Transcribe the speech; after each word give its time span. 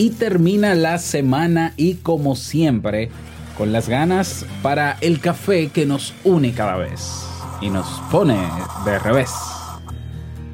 y 0.00 0.08
termina 0.08 0.74
la 0.74 0.96
semana 0.96 1.74
y 1.76 1.96
como 1.96 2.34
siempre, 2.34 3.10
con 3.58 3.70
las 3.70 3.86
ganas 3.86 4.46
para 4.62 4.96
el 5.02 5.20
café 5.20 5.68
que 5.68 5.84
nos 5.84 6.14
une 6.24 6.54
cada 6.54 6.76
vez 6.76 7.26
y 7.60 7.68
nos 7.68 7.86
pone 8.10 8.38
de 8.86 8.98
revés. 8.98 9.30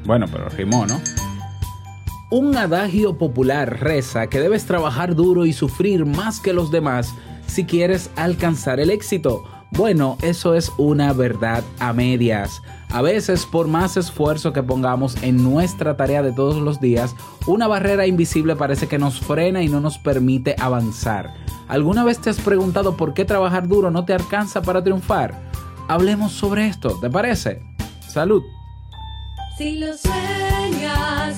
Bueno, 0.03 0.25
pero 0.29 0.49
rimó, 0.49 0.85
¿no? 0.85 0.99
Un 2.29 2.57
adagio 2.57 3.17
popular 3.17 3.79
reza 3.79 4.27
que 4.27 4.41
debes 4.41 4.65
trabajar 4.65 5.15
duro 5.15 5.45
y 5.45 5.53
sufrir 5.53 6.05
más 6.05 6.41
que 6.41 6.51
los 6.51 6.69
demás 6.69 7.13
si 7.45 7.63
quieres 7.63 8.09
alcanzar 8.17 8.81
el 8.81 8.89
éxito. 8.89 9.45
Bueno, 9.71 10.17
eso 10.21 10.53
es 10.55 10.71
una 10.77 11.13
verdad 11.13 11.63
a 11.79 11.93
medias. 11.93 12.61
A 12.89 13.01
veces, 13.01 13.45
por 13.45 13.67
más 13.67 13.97
esfuerzo 13.97 14.53
que 14.53 14.63
pongamos 14.63 15.21
en 15.21 15.43
nuestra 15.43 15.97
tarea 15.97 16.23
de 16.23 16.31
todos 16.31 16.55
los 16.57 16.79
días, 16.79 17.15
una 17.45 17.67
barrera 17.67 18.07
invisible 18.07 18.55
parece 18.55 18.87
que 18.87 18.97
nos 18.97 19.19
frena 19.19 19.61
y 19.61 19.67
no 19.67 19.81
nos 19.81 19.97
permite 19.97 20.55
avanzar. 20.57 21.33
¿Alguna 21.67 22.05
vez 22.05 22.19
te 22.19 22.29
has 22.29 22.39
preguntado 22.39 22.95
por 22.95 23.13
qué 23.13 23.25
trabajar 23.25 23.67
duro 23.67 23.91
no 23.91 24.05
te 24.05 24.13
alcanza 24.13 24.61
para 24.61 24.83
triunfar? 24.83 25.51
Hablemos 25.89 26.31
sobre 26.31 26.67
esto, 26.67 26.97
¿te 26.99 27.09
parece? 27.09 27.61
Salud. 28.07 28.41
Si 29.57 29.77
lo 29.79 29.87
sueñas, 29.97 31.37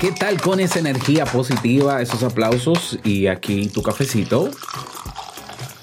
¿Qué 0.00 0.12
tal 0.12 0.40
con 0.40 0.60
esa 0.60 0.78
energía 0.78 1.24
positiva, 1.24 2.02
esos 2.02 2.22
aplausos 2.22 2.98
y 3.04 3.28
aquí 3.28 3.68
tu 3.68 3.82
cafecito? 3.82 4.50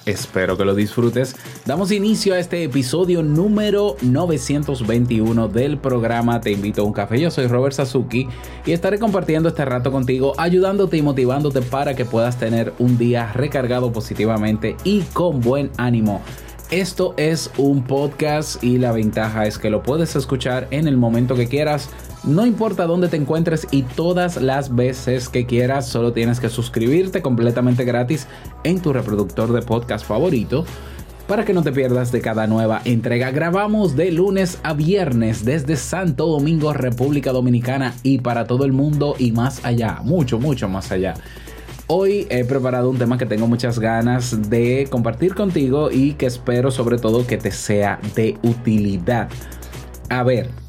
Espero 0.06 0.58
que 0.58 0.66
lo 0.66 0.75
disfrutes. 0.75 1.36
Damos 1.66 1.92
inicio 1.92 2.34
a 2.34 2.39
este 2.39 2.64
episodio 2.64 3.23
número 3.23 3.95
921 4.02 5.47
del 5.47 5.78
programa 5.78 6.41
Te 6.41 6.52
invito 6.52 6.81
a 6.81 6.86
un 6.86 6.91
café. 6.91 7.19
Yo 7.19 7.31
soy 7.31 7.47
Robert 7.47 7.73
Sasuki 7.73 8.28
y 8.66 8.73
estaré 8.73 9.00
compartiendo 9.00 9.47
este 9.50 9.64
rato 9.64 9.91
contigo, 9.91 10.34
ayudándote 10.38 10.97
y 10.97 11.02
motivándote 11.02 11.61
para 11.61 11.95
que 11.95 12.03
puedas 12.03 12.38
tener 12.38 12.73
un 12.80 12.97
día 12.97 13.31
recargado 13.31 13.94
positivamente 13.94 14.75
y 14.84 15.01
con 15.13 15.40
buen 15.40 15.72
ánimo. 15.78 16.22
Esto 16.69 17.13
es 17.18 17.50
un 17.57 17.84
podcast 17.84 18.62
y 18.63 18.78
la 18.80 18.91
ventaja 18.91 19.45
es 19.45 19.57
que 19.57 19.69
lo 19.69 19.84
puedes 19.84 20.16
escuchar 20.16 20.68
en 20.72 20.88
el 20.88 20.97
momento 20.97 21.35
que 21.35 21.47
quieras. 21.47 21.90
No 22.23 22.45
importa 22.45 22.85
dónde 22.85 23.09
te 23.09 23.17
encuentres 23.17 23.67
y 23.69 23.84
todas 23.84 24.41
las 24.41 24.73
veces 24.73 25.28
que 25.28 25.45
quieras, 25.45 25.88
solo 25.89 26.13
tienes 26.13 26.39
que 26.39 26.47
suscribirte 26.47 27.22
completamente 27.22 27.84
gratis 27.84 28.28
en 28.63 28.81
tu 28.81 28.94
reproductor 28.94 29.51
de 29.51 29.61
podcast 29.61 30.06
favorito 30.06 30.63
para 31.28 31.44
que 31.44 31.51
no 31.53 31.63
te 31.63 31.73
pierdas 31.73 32.13
de 32.13 32.22
cada 32.22 32.47
nueva 32.47 32.81
entrega. 32.85 33.31
Grabamos 33.31 33.97
de 33.97 34.12
lunes 34.12 34.57
a 34.63 34.73
viernes 34.73 35.44
desde 35.44 35.75
Santo 35.75 36.28
Domingo, 36.28 36.72
República 36.72 37.33
Dominicana 37.33 37.94
y 38.03 38.19
para 38.19 38.45
todo 38.45 38.63
el 38.63 38.72
mundo 38.72 39.16
y 39.19 39.33
más 39.33 39.66
allá, 39.66 40.00
mucho, 40.01 40.39
mucho 40.39 40.69
más 40.69 40.94
allá. 40.94 41.16
Hoy 41.88 42.25
he 42.29 42.45
preparado 42.45 42.89
un 42.89 42.97
tema 42.97 43.17
que 43.17 43.25
tengo 43.25 43.47
muchas 43.47 43.79
ganas 43.79 44.50
de 44.50 44.88
compartir 44.89 45.35
contigo 45.35 45.91
y 45.91 46.13
que 46.13 46.28
espero 46.28 46.72
sobre 46.72 46.97
todo 46.97 47.28
que 47.28 47.38
te 47.38 47.51
sea 47.51 48.00
de 48.16 48.38
utilidad. 48.44 49.28
A 50.09 50.23
ver, 50.23 50.62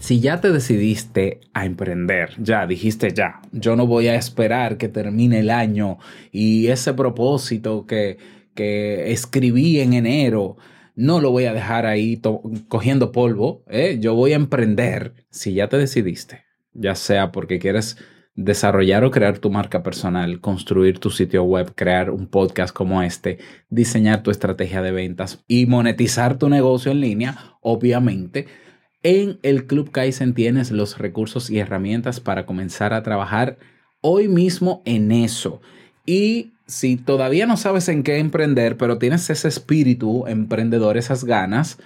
si 0.00 0.20
ya 0.20 0.40
te 0.40 0.50
decidiste 0.52 1.40
a 1.52 1.64
emprender, 1.64 2.30
ya 2.38 2.66
dijiste 2.66 3.12
ya, 3.12 3.40
yo 3.52 3.76
no 3.76 3.86
voy 3.86 4.08
a 4.08 4.14
esperar 4.14 4.76
que 4.76 4.88
termine 4.88 5.40
el 5.40 5.50
año 5.50 5.98
y 6.32 6.68
ese 6.68 6.94
propósito 6.94 7.86
que, 7.86 8.18
que 8.54 9.12
escribí 9.12 9.80
en 9.80 9.92
enero, 9.94 10.56
no 10.94 11.20
lo 11.20 11.30
voy 11.30 11.44
a 11.44 11.52
dejar 11.52 11.86
ahí 11.86 12.20
cogiendo 12.68 13.12
polvo, 13.12 13.64
¿eh? 13.68 13.98
yo 14.00 14.14
voy 14.14 14.32
a 14.32 14.36
emprender. 14.36 15.12
Si 15.30 15.52
ya 15.52 15.68
te 15.68 15.76
decidiste, 15.76 16.44
ya 16.72 16.94
sea 16.94 17.32
porque 17.32 17.58
quieres 17.58 17.98
desarrollar 18.34 19.04
o 19.04 19.10
crear 19.10 19.38
tu 19.38 19.50
marca 19.50 19.82
personal, 19.82 20.40
construir 20.40 20.98
tu 20.98 21.10
sitio 21.10 21.42
web, 21.42 21.72
crear 21.74 22.10
un 22.10 22.26
podcast 22.26 22.74
como 22.74 23.02
este, 23.02 23.38
diseñar 23.70 24.22
tu 24.22 24.30
estrategia 24.30 24.82
de 24.82 24.92
ventas 24.92 25.44
y 25.48 25.66
monetizar 25.66 26.38
tu 26.38 26.48
negocio 26.48 26.92
en 26.92 27.00
línea, 27.00 27.56
obviamente. 27.60 28.46
En 29.08 29.38
el 29.44 29.68
Club 29.68 29.92
Kaizen 29.92 30.34
tienes 30.34 30.72
los 30.72 30.98
recursos 30.98 31.48
y 31.48 31.60
herramientas 31.60 32.18
para 32.18 32.44
comenzar 32.44 32.92
a 32.92 33.04
trabajar 33.04 33.56
hoy 34.00 34.26
mismo 34.26 34.82
en 34.84 35.12
eso. 35.12 35.60
Y 36.04 36.54
si 36.66 36.96
todavía 36.96 37.46
no 37.46 37.56
sabes 37.56 37.88
en 37.88 38.02
qué 38.02 38.18
emprender, 38.18 38.76
pero 38.76 38.98
tienes 38.98 39.30
ese 39.30 39.46
espíritu 39.46 40.26
emprendedor, 40.26 40.96
esas 40.96 41.22
ganas, 41.22 41.78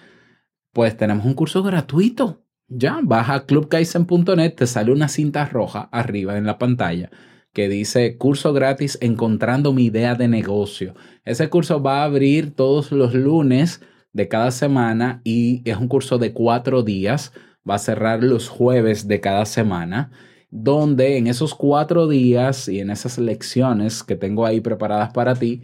pues 0.72 0.96
tenemos 0.96 1.26
un 1.26 1.34
curso 1.34 1.62
gratuito. 1.62 2.42
Ya, 2.68 3.00
baja 3.02 3.34
a 3.34 3.44
clubkaizen.net, 3.44 4.54
te 4.54 4.66
sale 4.66 4.90
una 4.90 5.08
cinta 5.08 5.44
roja 5.44 5.90
arriba 5.92 6.38
en 6.38 6.46
la 6.46 6.56
pantalla 6.56 7.10
que 7.52 7.68
dice 7.68 8.16
curso 8.16 8.54
gratis 8.54 8.96
encontrando 9.02 9.74
mi 9.74 9.86
idea 9.86 10.14
de 10.14 10.28
negocio. 10.28 10.94
Ese 11.26 11.50
curso 11.50 11.82
va 11.82 12.00
a 12.00 12.04
abrir 12.04 12.54
todos 12.54 12.92
los 12.92 13.12
lunes 13.12 13.82
de 14.12 14.28
cada 14.28 14.50
semana 14.50 15.20
y 15.24 15.62
es 15.68 15.76
un 15.76 15.88
curso 15.88 16.18
de 16.18 16.32
cuatro 16.32 16.82
días. 16.82 17.32
Va 17.68 17.76
a 17.76 17.78
cerrar 17.78 18.22
los 18.22 18.48
jueves 18.48 19.06
de 19.06 19.20
cada 19.20 19.44
semana, 19.44 20.10
donde 20.50 21.16
en 21.18 21.26
esos 21.26 21.54
cuatro 21.54 22.08
días 22.08 22.68
y 22.68 22.80
en 22.80 22.90
esas 22.90 23.18
lecciones 23.18 24.02
que 24.02 24.16
tengo 24.16 24.46
ahí 24.46 24.60
preparadas 24.60 25.12
para 25.12 25.34
ti, 25.34 25.62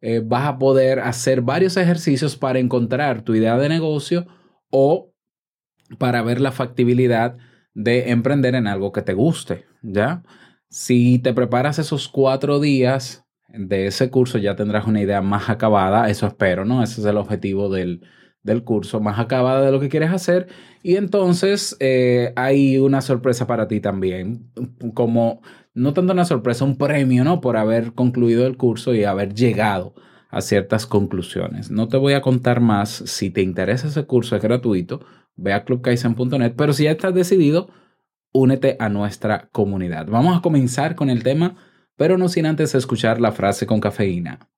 eh, 0.00 0.22
vas 0.24 0.46
a 0.46 0.58
poder 0.58 1.00
hacer 1.00 1.42
varios 1.42 1.76
ejercicios 1.76 2.36
para 2.36 2.58
encontrar 2.58 3.22
tu 3.22 3.34
idea 3.34 3.58
de 3.58 3.68
negocio 3.68 4.26
o 4.70 5.12
para 5.98 6.22
ver 6.22 6.40
la 6.40 6.52
factibilidad 6.52 7.36
de 7.74 8.10
emprender 8.10 8.54
en 8.54 8.66
algo 8.66 8.92
que 8.92 9.02
te 9.02 9.14
guste, 9.14 9.64
¿ya? 9.82 10.22
Si 10.68 11.18
te 11.18 11.32
preparas 11.32 11.78
esos 11.78 12.08
cuatro 12.08 12.60
días 12.60 13.24
de 13.48 13.86
ese 13.86 14.10
curso, 14.10 14.38
ya 14.38 14.56
tendrás 14.56 14.86
una 14.86 15.00
idea 15.00 15.22
más 15.22 15.48
acabada, 15.50 16.08
eso 16.10 16.26
espero, 16.26 16.64
¿no? 16.64 16.82
Ese 16.82 17.00
es 17.00 17.06
el 17.06 17.16
objetivo 17.16 17.68
del, 17.68 18.02
del 18.42 18.64
curso, 18.64 19.00
más 19.00 19.18
acabada 19.18 19.62
de 19.62 19.72
lo 19.72 19.80
que 19.80 19.88
quieres 19.88 20.10
hacer. 20.10 20.48
Y 20.82 20.96
entonces 20.96 21.76
eh, 21.80 22.32
hay 22.36 22.78
una 22.78 23.00
sorpresa 23.00 23.46
para 23.46 23.68
ti 23.68 23.80
también, 23.80 24.50
como 24.94 25.40
no 25.74 25.94
tanto 25.94 26.12
una 26.12 26.24
sorpresa, 26.24 26.64
un 26.64 26.76
premio, 26.76 27.24
¿no? 27.24 27.40
Por 27.40 27.56
haber 27.56 27.92
concluido 27.94 28.46
el 28.46 28.56
curso 28.56 28.94
y 28.94 29.04
haber 29.04 29.34
llegado 29.34 29.94
a 30.30 30.40
ciertas 30.40 30.86
conclusiones. 30.86 31.70
No 31.70 31.88
te 31.88 31.96
voy 31.96 32.12
a 32.12 32.20
contar 32.20 32.60
más. 32.60 32.90
Si 33.06 33.30
te 33.30 33.42
interesa 33.42 33.88
ese 33.88 34.04
curso, 34.04 34.36
es 34.36 34.42
gratuito. 34.42 35.00
Ve 35.36 35.52
a 35.52 35.64
clubkaizen.net. 35.64 36.54
Pero 36.56 36.72
si 36.72 36.84
ya 36.84 36.90
estás 36.90 37.14
decidido, 37.14 37.70
únete 38.32 38.76
a 38.78 38.88
nuestra 38.88 39.48
comunidad. 39.52 40.06
Vamos 40.08 40.36
a 40.36 40.42
comenzar 40.42 40.94
con 40.94 41.10
el 41.10 41.22
tema, 41.22 41.56
pero 41.98 42.16
no 42.16 42.30
sin 42.30 42.46
antes 42.46 42.74
escuchar 42.74 43.20
la 43.20 43.32
frase 43.32 43.66
con 43.66 43.80
cafeína. 43.80 44.48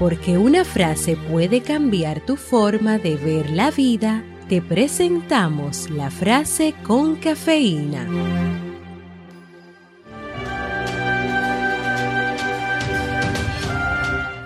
Porque 0.00 0.36
una 0.36 0.64
frase 0.64 1.16
puede 1.30 1.60
cambiar 1.60 2.20
tu 2.26 2.36
forma 2.36 2.98
de 2.98 3.16
ver 3.16 3.50
la 3.50 3.70
vida, 3.70 4.24
te 4.48 4.60
presentamos 4.60 5.88
la 5.90 6.10
frase 6.10 6.74
con 6.82 7.16
cafeína. 7.16 8.08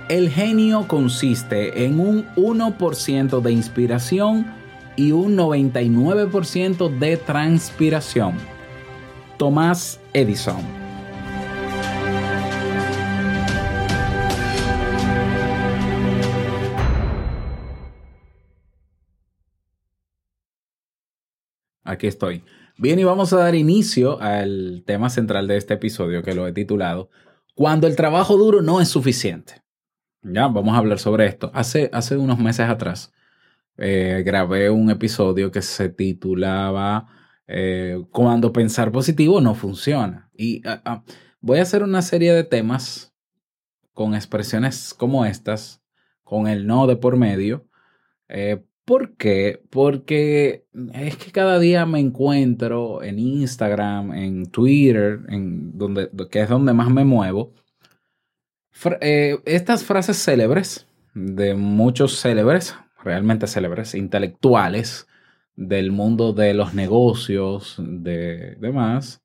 El 0.09 0.29
genio 0.31 0.89
consiste 0.89 1.85
en 1.85 2.01
un 2.01 2.27
1% 2.35 3.41
de 3.41 3.53
inspiración 3.53 4.45
y 4.97 5.13
un 5.13 5.37
99% 5.37 6.99
de 6.99 7.17
transpiración. 7.17 8.50
Tomás 9.41 9.99
Edison. 10.13 10.61
Aquí 21.83 22.07
estoy. 22.07 22.45
Bien, 22.77 22.99
y 22.99 23.05
vamos 23.05 23.33
a 23.33 23.39
dar 23.39 23.55
inicio 23.55 24.21
al 24.21 24.83
tema 24.85 25.09
central 25.09 25.49
de 25.49 25.57
este 25.57 25.73
episodio 25.73 26.23
que 26.23 26.35
lo 26.35 26.47
he 26.47 26.53
titulado 26.53 27.09
Cuando 27.55 27.87
el 27.87 27.97
trabajo 27.97 28.37
duro 28.37 28.61
no 28.61 28.83
es 28.83 28.89
suficiente. 28.89 29.63
Ya, 30.21 30.49
vamos 30.49 30.75
a 30.75 30.77
hablar 30.77 30.99
sobre 30.99 31.25
esto. 31.25 31.51
Hace, 31.55 31.89
hace 31.95 32.19
unos 32.19 32.39
meses 32.39 32.69
atrás 32.69 33.15
eh, 33.79 34.23
grabé 34.23 34.69
un 34.69 34.91
episodio 34.91 35.51
que 35.51 35.63
se 35.63 35.89
titulaba 35.89 37.20
eh, 37.53 38.03
Cuando 38.13 38.53
pensar 38.53 38.93
positivo 38.93 39.41
no 39.41 39.55
funciona. 39.55 40.31
Y 40.37 40.63
ah, 40.67 40.81
ah, 40.85 41.05
voy 41.41 41.59
a 41.59 41.63
hacer 41.63 41.83
una 41.83 42.03
serie 42.03 42.33
de 42.33 42.45
temas 42.45 43.13
con 43.93 44.15
expresiones 44.15 44.95
como 44.95 45.25
estas, 45.25 45.83
con 46.23 46.47
el 46.47 46.67
no 46.67 46.87
de 46.87 46.97
por 46.97 47.17
medio, 47.17 47.67
eh, 48.29 48.63
¿Por 48.91 49.17
qué? 49.17 49.63
Porque 49.71 50.67
es 50.95 51.17
que 51.17 51.31
cada 51.31 51.61
día 51.61 51.87
me 51.87 52.01
encuentro 52.01 53.05
en 53.05 53.21
Instagram, 53.21 54.13
en 54.15 54.51
Twitter, 54.51 55.21
en 55.29 55.79
donde, 55.79 56.11
que 56.29 56.41
es 56.41 56.49
donde 56.49 56.73
más 56.73 56.91
me 56.91 57.05
muevo, 57.05 57.53
eh, 59.01 59.39
estas 59.45 59.85
frases 59.85 60.17
célebres 60.17 60.89
de 61.15 61.55
muchos 61.55 62.21
célebres, 62.21 62.75
realmente 63.05 63.47
célebres, 63.47 63.95
intelectuales 63.95 65.07
del 65.61 65.93
mundo 65.93 66.33
de 66.33 66.55
los 66.55 66.73
negocios, 66.73 67.77
de 67.79 68.57
demás, 68.57 69.23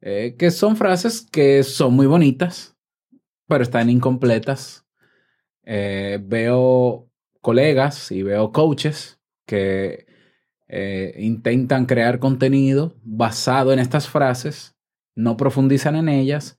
eh, 0.00 0.34
que 0.36 0.50
son 0.50 0.76
frases 0.76 1.24
que 1.30 1.62
son 1.62 1.94
muy 1.94 2.06
bonitas, 2.06 2.76
pero 3.46 3.62
están 3.62 3.88
incompletas. 3.88 4.84
Eh, 5.62 6.18
veo 6.20 7.08
colegas 7.40 8.10
y 8.10 8.24
veo 8.24 8.50
coaches 8.50 9.20
que 9.46 10.06
eh, 10.66 11.14
intentan 11.20 11.86
crear 11.86 12.18
contenido 12.18 12.96
basado 13.04 13.72
en 13.72 13.78
estas 13.78 14.08
frases, 14.08 14.74
no 15.14 15.36
profundizan 15.36 15.94
en 15.94 16.08
ellas, 16.08 16.58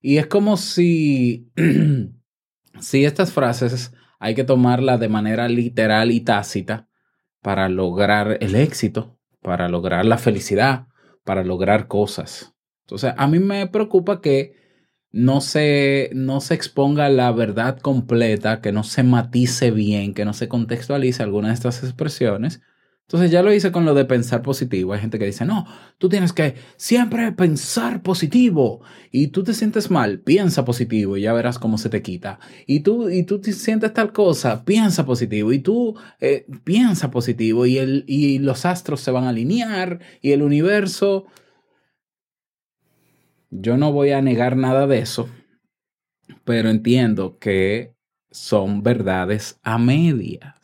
y 0.00 0.18
es 0.18 0.28
como 0.28 0.56
si, 0.56 1.50
si 2.80 3.04
estas 3.04 3.32
frases 3.32 3.92
hay 4.20 4.36
que 4.36 4.44
tomarlas 4.44 5.00
de 5.00 5.08
manera 5.08 5.48
literal 5.48 6.12
y 6.12 6.20
tácita 6.20 6.85
para 7.46 7.68
lograr 7.68 8.38
el 8.40 8.56
éxito, 8.56 9.20
para 9.40 9.68
lograr 9.68 10.04
la 10.04 10.18
felicidad, 10.18 10.88
para 11.22 11.44
lograr 11.44 11.86
cosas. 11.86 12.56
Entonces, 12.86 13.14
a 13.16 13.28
mí 13.28 13.38
me 13.38 13.68
preocupa 13.68 14.20
que 14.20 14.56
no 15.12 15.40
se, 15.40 16.10
no 16.12 16.40
se 16.40 16.54
exponga 16.54 17.08
la 17.08 17.30
verdad 17.30 17.78
completa, 17.78 18.60
que 18.60 18.72
no 18.72 18.82
se 18.82 19.04
matice 19.04 19.70
bien, 19.70 20.12
que 20.12 20.24
no 20.24 20.32
se 20.32 20.48
contextualice 20.48 21.22
alguna 21.22 21.46
de 21.46 21.54
estas 21.54 21.84
expresiones. 21.84 22.62
Entonces 23.06 23.30
ya 23.30 23.44
lo 23.44 23.54
hice 23.54 23.70
con 23.70 23.84
lo 23.84 23.94
de 23.94 24.04
pensar 24.04 24.42
positivo. 24.42 24.92
Hay 24.92 25.00
gente 25.00 25.20
que 25.20 25.26
dice, 25.26 25.44
no, 25.44 25.64
tú 25.96 26.08
tienes 26.08 26.32
que 26.32 26.56
siempre 26.76 27.30
pensar 27.30 28.02
positivo 28.02 28.80
y 29.12 29.28
tú 29.28 29.44
te 29.44 29.54
sientes 29.54 29.92
mal, 29.92 30.18
piensa 30.18 30.64
positivo 30.64 31.16
y 31.16 31.22
ya 31.22 31.32
verás 31.32 31.60
cómo 31.60 31.78
se 31.78 31.88
te 31.88 32.02
quita. 32.02 32.40
Y 32.66 32.80
tú, 32.80 33.08
y 33.08 33.22
tú 33.22 33.40
te 33.40 33.52
sientes 33.52 33.94
tal 33.94 34.12
cosa, 34.12 34.64
piensa 34.64 35.06
positivo 35.06 35.52
y 35.52 35.60
tú 35.60 35.96
eh, 36.18 36.46
piensa 36.64 37.12
positivo 37.12 37.64
y, 37.64 37.78
el, 37.78 38.04
y 38.08 38.40
los 38.40 38.66
astros 38.66 39.00
se 39.02 39.12
van 39.12 39.24
a 39.24 39.28
alinear 39.28 40.00
y 40.20 40.32
el 40.32 40.42
universo... 40.42 41.26
Yo 43.50 43.76
no 43.76 43.92
voy 43.92 44.10
a 44.10 44.20
negar 44.20 44.56
nada 44.56 44.88
de 44.88 44.98
eso, 44.98 45.28
pero 46.44 46.68
entiendo 46.68 47.38
que 47.38 47.94
son 48.32 48.82
verdades 48.82 49.60
a 49.62 49.78
medias. 49.78 50.56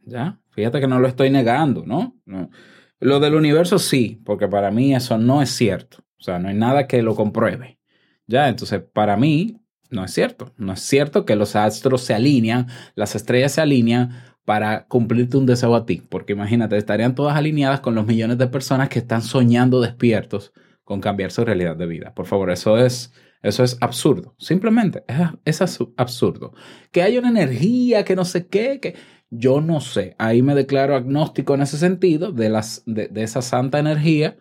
¿Ya? 0.00 0.40
Fíjate 0.56 0.80
que 0.80 0.88
no 0.88 0.98
lo 0.98 1.06
estoy 1.06 1.28
negando, 1.28 1.84
¿no? 1.84 2.16
no. 2.24 2.50
Lo 2.98 3.20
del 3.20 3.34
universo 3.34 3.78
sí, 3.78 4.22
porque 4.24 4.48
para 4.48 4.70
mí 4.70 4.94
eso 4.94 5.18
no 5.18 5.42
es 5.42 5.50
cierto. 5.50 5.98
O 6.18 6.22
sea, 6.22 6.38
no 6.38 6.48
hay 6.48 6.54
nada 6.54 6.86
que 6.86 7.02
lo 7.02 7.14
compruebe. 7.14 7.78
¿Ya? 8.26 8.48
Entonces, 8.48 8.80
para 8.80 9.18
mí 9.18 9.60
no 9.90 10.02
es 10.02 10.12
cierto. 10.12 10.54
No 10.56 10.72
es 10.72 10.80
cierto 10.80 11.26
que 11.26 11.36
los 11.36 11.56
astros 11.56 12.00
se 12.00 12.14
alinean, 12.14 12.68
las 12.94 13.14
estrellas 13.14 13.52
se 13.52 13.60
alinean 13.60 14.12
para 14.46 14.86
cumplirte 14.86 15.36
un 15.36 15.44
deseo 15.44 15.74
a 15.74 15.84
ti. 15.84 16.02
Porque 16.08 16.32
imagínate, 16.32 16.78
estarían 16.78 17.14
todas 17.14 17.36
alineadas 17.36 17.80
con 17.80 17.94
los 17.94 18.06
millones 18.06 18.38
de 18.38 18.46
personas 18.46 18.88
que 18.88 19.00
están 19.00 19.20
soñando 19.20 19.82
despiertos 19.82 20.54
con 20.82 21.02
cambiar 21.02 21.32
su 21.32 21.44
realidad 21.44 21.76
de 21.76 21.86
vida. 21.86 22.14
Por 22.14 22.24
favor, 22.24 22.50
eso 22.50 22.78
es, 22.78 23.12
eso 23.42 23.62
es 23.62 23.76
absurdo. 23.82 24.34
Simplemente 24.38 25.04
es, 25.44 25.60
es 25.60 25.78
absurdo. 25.98 26.54
Que 26.92 27.02
hay 27.02 27.18
una 27.18 27.28
energía 27.28 28.04
que 28.04 28.16
no 28.16 28.24
sé 28.24 28.46
qué, 28.46 28.80
que 28.80 28.94
yo 29.30 29.60
no 29.60 29.80
sé. 29.80 30.14
Ahí 30.18 30.42
me 30.42 30.54
declaro 30.54 30.94
agnóstico 30.94 31.54
en 31.54 31.62
ese 31.62 31.78
sentido 31.78 32.32
de, 32.32 32.48
las, 32.48 32.82
de, 32.86 33.10
esa 33.16 33.42
santa 33.42 33.78
energía, 33.78 34.36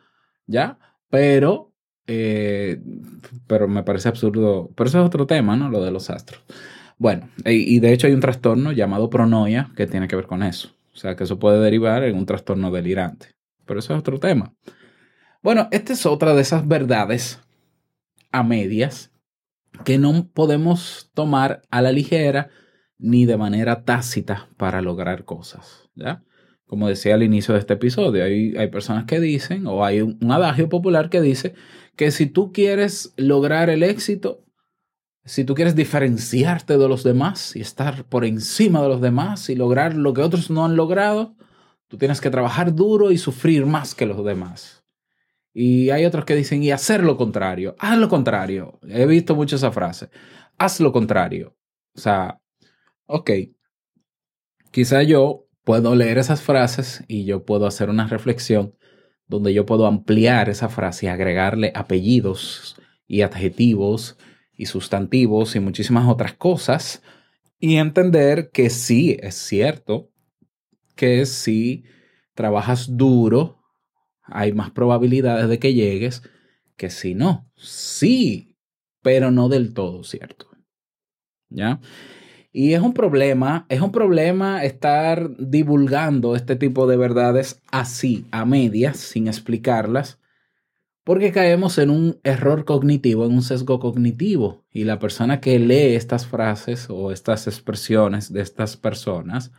¿ya? 0.47 0.77
Pero, 1.09 1.73
eh, 2.07 2.81
pero 3.47 3.67
me 3.67 3.83
parece 3.83 4.09
absurdo. 4.09 4.71
Pero 4.75 4.87
eso 4.87 4.99
es 4.99 5.05
otro 5.05 5.27
tema, 5.27 5.55
¿no? 5.55 5.69
Lo 5.69 5.83
de 5.83 5.91
los 5.91 6.09
astros. 6.09 6.41
Bueno, 6.97 7.29
y, 7.45 7.75
y 7.75 7.79
de 7.79 7.93
hecho 7.93 8.07
hay 8.07 8.13
un 8.13 8.21
trastorno 8.21 8.71
llamado 8.71 9.09
pronoia 9.09 9.71
que 9.75 9.87
tiene 9.87 10.07
que 10.07 10.15
ver 10.15 10.27
con 10.27 10.43
eso. 10.43 10.69
O 10.93 10.97
sea, 10.97 11.15
que 11.15 11.25
eso 11.25 11.39
puede 11.39 11.59
derivar 11.59 12.03
en 12.03 12.17
un 12.17 12.25
trastorno 12.25 12.71
delirante. 12.71 13.35
Pero 13.65 13.79
eso 13.79 13.93
es 13.93 13.99
otro 13.99 14.19
tema. 14.19 14.53
Bueno, 15.41 15.67
esta 15.71 15.93
es 15.93 16.05
otra 16.05 16.33
de 16.33 16.41
esas 16.41 16.67
verdades 16.67 17.39
a 18.31 18.43
medias 18.43 19.11
que 19.83 19.97
no 19.97 20.27
podemos 20.33 21.11
tomar 21.13 21.61
a 21.69 21.81
la 21.81 21.91
ligera 21.91 22.49
ni 22.97 23.25
de 23.25 23.37
manera 23.37 23.83
tácita 23.83 24.49
para 24.57 24.81
lograr 24.81 25.25
cosas, 25.25 25.89
¿ya? 25.95 26.23
Como 26.65 26.87
decía 26.87 27.13
al 27.13 27.23
inicio 27.23 27.53
de 27.53 27.59
este 27.59 27.73
episodio, 27.73 28.23
hay, 28.23 28.55
hay 28.57 28.67
personas 28.69 29.05
que 29.05 29.19
dicen, 29.19 29.67
o 29.67 29.85
hay 29.85 30.01
un, 30.01 30.17
un 30.21 30.31
adagio 30.31 30.67
popular 30.67 31.09
que 31.09 31.21
dice, 31.21 31.53
que 31.95 32.11
si 32.11 32.25
tú 32.25 32.51
quieres 32.51 33.13
lograr 33.17 33.69
el 33.69 33.83
éxito, 33.83 34.43
si 35.25 35.43
tú 35.43 35.55
quieres 35.55 35.75
diferenciarte 35.75 36.77
de 36.77 36.87
los 36.87 37.03
demás 37.03 37.55
y 37.55 37.61
estar 37.61 38.05
por 38.05 38.25
encima 38.25 38.81
de 38.81 38.89
los 38.89 39.01
demás 39.01 39.49
y 39.49 39.55
lograr 39.55 39.95
lo 39.95 40.13
que 40.13 40.21
otros 40.21 40.49
no 40.49 40.65
han 40.65 40.75
logrado, 40.75 41.35
tú 41.87 41.97
tienes 41.97 42.21
que 42.21 42.29
trabajar 42.29 42.75
duro 42.75 43.11
y 43.11 43.17
sufrir 43.17 43.65
más 43.65 43.95
que 43.95 44.05
los 44.05 44.23
demás. 44.23 44.83
Y 45.53 45.89
hay 45.89 46.05
otros 46.05 46.25
que 46.25 46.35
dicen, 46.35 46.61
y 46.63 46.71
hacer 46.71 47.03
lo 47.03 47.17
contrario, 47.17 47.75
haz 47.79 47.97
lo 47.97 48.09
contrario. 48.09 48.79
He 48.87 49.05
visto 49.05 49.35
mucho 49.35 49.55
esa 49.55 49.71
frase, 49.71 50.09
haz 50.57 50.79
lo 50.79 50.91
contrario. 50.91 51.55
O 51.95 51.99
sea, 51.99 52.41
ok, 53.07 53.31
quizá 54.71 55.03
yo 55.03 55.47
puedo 55.63 55.95
leer 55.95 56.17
esas 56.17 56.41
frases 56.41 57.03
y 57.07 57.25
yo 57.25 57.45
puedo 57.45 57.65
hacer 57.65 57.89
una 57.89 58.07
reflexión 58.07 58.75
donde 59.27 59.53
yo 59.53 59.65
puedo 59.65 59.87
ampliar 59.87 60.49
esa 60.49 60.69
frase 60.69 61.07
y 61.07 61.09
agregarle 61.09 61.71
apellidos 61.75 62.75
y 63.07 63.21
adjetivos 63.21 64.17
y 64.53 64.67
sustantivos 64.67 65.55
y 65.55 65.59
muchísimas 65.59 66.07
otras 66.07 66.33
cosas 66.33 67.01
y 67.59 67.77
entender 67.77 68.51
que 68.51 68.69
sí, 68.69 69.17
es 69.21 69.35
cierto, 69.35 70.11
que 70.95 71.25
si 71.25 71.85
trabajas 72.33 72.97
duro, 72.97 73.59
hay 74.23 74.53
más 74.53 74.71
probabilidades 74.71 75.49
de 75.49 75.59
que 75.59 75.73
llegues 75.73 76.21
que 76.77 76.89
si 76.89 77.15
no. 77.15 77.49
Sí, 77.55 78.57
pero 79.01 79.31
no 79.31 79.49
del 79.49 79.73
todo 79.73 80.03
cierto. 80.03 80.49
¿Ya? 81.49 81.79
Y 82.57 82.73
es 82.73 82.79
un 82.79 82.93
problema, 82.93 83.65
es 83.67 83.81
un 83.81 83.91
problema 83.91 84.63
estar 84.63 85.29
divulgando 85.37 86.37
este 86.37 86.55
tipo 86.55 86.87
de 86.87 86.95
verdades 86.95 87.61
así, 87.69 88.25
a 88.31 88.45
medias, 88.45 88.95
sin 88.95 89.27
explicarlas, 89.27 90.21
porque 91.03 91.33
caemos 91.33 91.77
en 91.79 91.89
un 91.89 92.17
error 92.23 92.63
cognitivo, 92.63 93.25
en 93.25 93.33
un 93.33 93.41
sesgo 93.41 93.81
cognitivo. 93.81 94.63
Y 94.71 94.85
la 94.85 94.99
persona 94.99 95.41
que 95.41 95.59
lee 95.59 95.95
estas 95.95 96.27
frases 96.27 96.87
o 96.89 97.11
estas 97.11 97.45
expresiones 97.47 98.31
de 98.31 98.39
estas 98.39 98.77
personas 98.77 99.51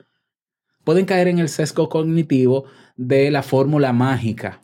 pueden 0.82 1.04
caer 1.04 1.28
en 1.28 1.38
el 1.38 1.50
sesgo 1.50 1.90
cognitivo 1.90 2.64
de 2.96 3.30
la 3.30 3.42
fórmula 3.42 3.92
mágica. 3.92 4.62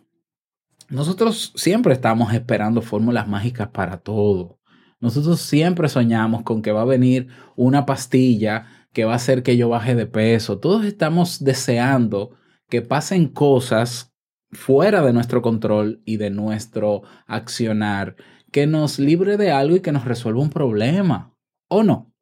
Nosotros 0.88 1.52
siempre 1.54 1.92
estamos 1.92 2.32
esperando 2.32 2.80
fórmulas 2.80 3.28
mágicas 3.28 3.68
para 3.68 3.98
todo. 3.98 4.58
Nosotros 5.02 5.40
siempre 5.40 5.90
soñamos 5.90 6.42
con 6.42 6.62
que 6.62 6.72
va 6.72 6.80
a 6.80 6.86
venir 6.86 7.28
una 7.56 7.84
pastilla 7.84 8.66
que 8.94 9.04
va 9.04 9.12
a 9.12 9.16
hacer 9.16 9.42
que 9.42 9.58
yo 9.58 9.68
baje 9.68 9.94
de 9.94 10.06
peso. 10.06 10.58
Todos 10.58 10.86
estamos 10.86 11.44
deseando 11.44 12.30
que 12.70 12.80
pasen 12.80 13.28
cosas 13.28 14.14
fuera 14.50 15.02
de 15.02 15.12
nuestro 15.12 15.42
control 15.42 16.00
y 16.06 16.16
de 16.16 16.30
nuestro 16.30 17.02
accionar 17.26 18.16
que 18.50 18.66
nos 18.66 18.98
libre 18.98 19.36
de 19.36 19.50
algo 19.50 19.76
y 19.76 19.80
que 19.80 19.92
nos 19.92 20.06
resuelva 20.06 20.40
un 20.40 20.50
problema. 20.50 21.34
¿O 21.68 21.82
no? 21.82 22.14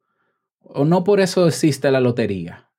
¿O 0.59 0.83
no 0.83 1.05
por 1.05 1.21
eso 1.21 1.47
existe 1.47 1.89
la 1.91 2.01
lotería? 2.01 2.69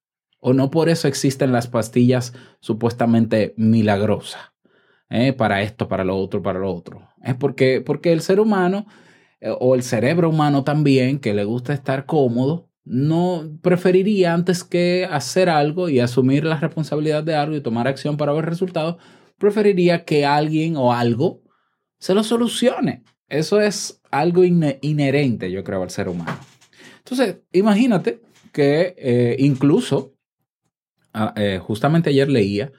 ¿O 0.41 0.53
no 0.53 0.71
por 0.71 0.91
eso 0.91 1.09
existen 1.09 1.53
las 1.53 1.69
pastillas 1.69 2.35
supuestamente 2.61 3.55
milagrosas? 3.57 4.53
eh, 5.13 5.35
para 5.35 5.61
esto, 5.61 5.89
para 5.89 6.05
lo 6.05 6.17
otro, 6.17 6.43
para 6.43 6.59
lo 6.59 6.73
otro. 6.73 7.09
Es 7.23 7.35
porque, 7.35 7.83
porque 7.85 8.13
el 8.15 8.23
ser 8.23 8.41
humano 8.41 8.87
o 9.61 9.75
el 9.75 9.83
cerebro 9.83 10.29
humano 10.31 10.65
también, 10.65 11.19
que 11.19 11.35
le 11.35 11.45
gusta 11.45 11.73
estar 11.73 12.07
cómodo, 12.07 12.69
no 12.85 13.59
preferiría 13.63 14.35
antes 14.35 14.65
que 14.65 15.07
hacer 15.11 15.49
algo 15.49 15.89
y 15.89 16.01
asumir 16.01 16.45
la 16.45 16.59
responsabilidad 16.59 17.23
de 17.23 17.35
algo 17.35 17.57
y 17.57 17.61
tomar 17.61 17.87
acción 17.89 18.17
para 18.17 18.33
ver 18.33 18.45
resultados, 18.47 18.97
preferiría 19.39 20.05
que 20.05 20.27
alguien 20.27 20.77
o 20.77 20.93
algo 20.93 21.43
se 21.99 22.15
lo 22.15 22.25
solucione. 22.25 23.05
Eso 23.29 23.61
es 23.61 24.01
algo 24.11 24.45
ine- 24.45 24.79
inherente, 24.83 25.51
yo 25.51 25.65
creo, 25.65 25.83
al 25.83 25.91
ser 25.91 26.09
humano. 26.09 26.39
Entonces, 26.99 27.39
imagínate 27.53 28.21
que 28.53 28.95
eh, 28.99 29.37
incluso, 29.39 30.15
ah, 31.15 31.33
eh, 31.37 31.59
justamente 31.63 32.11
ayer 32.11 32.29
leía 32.29 32.73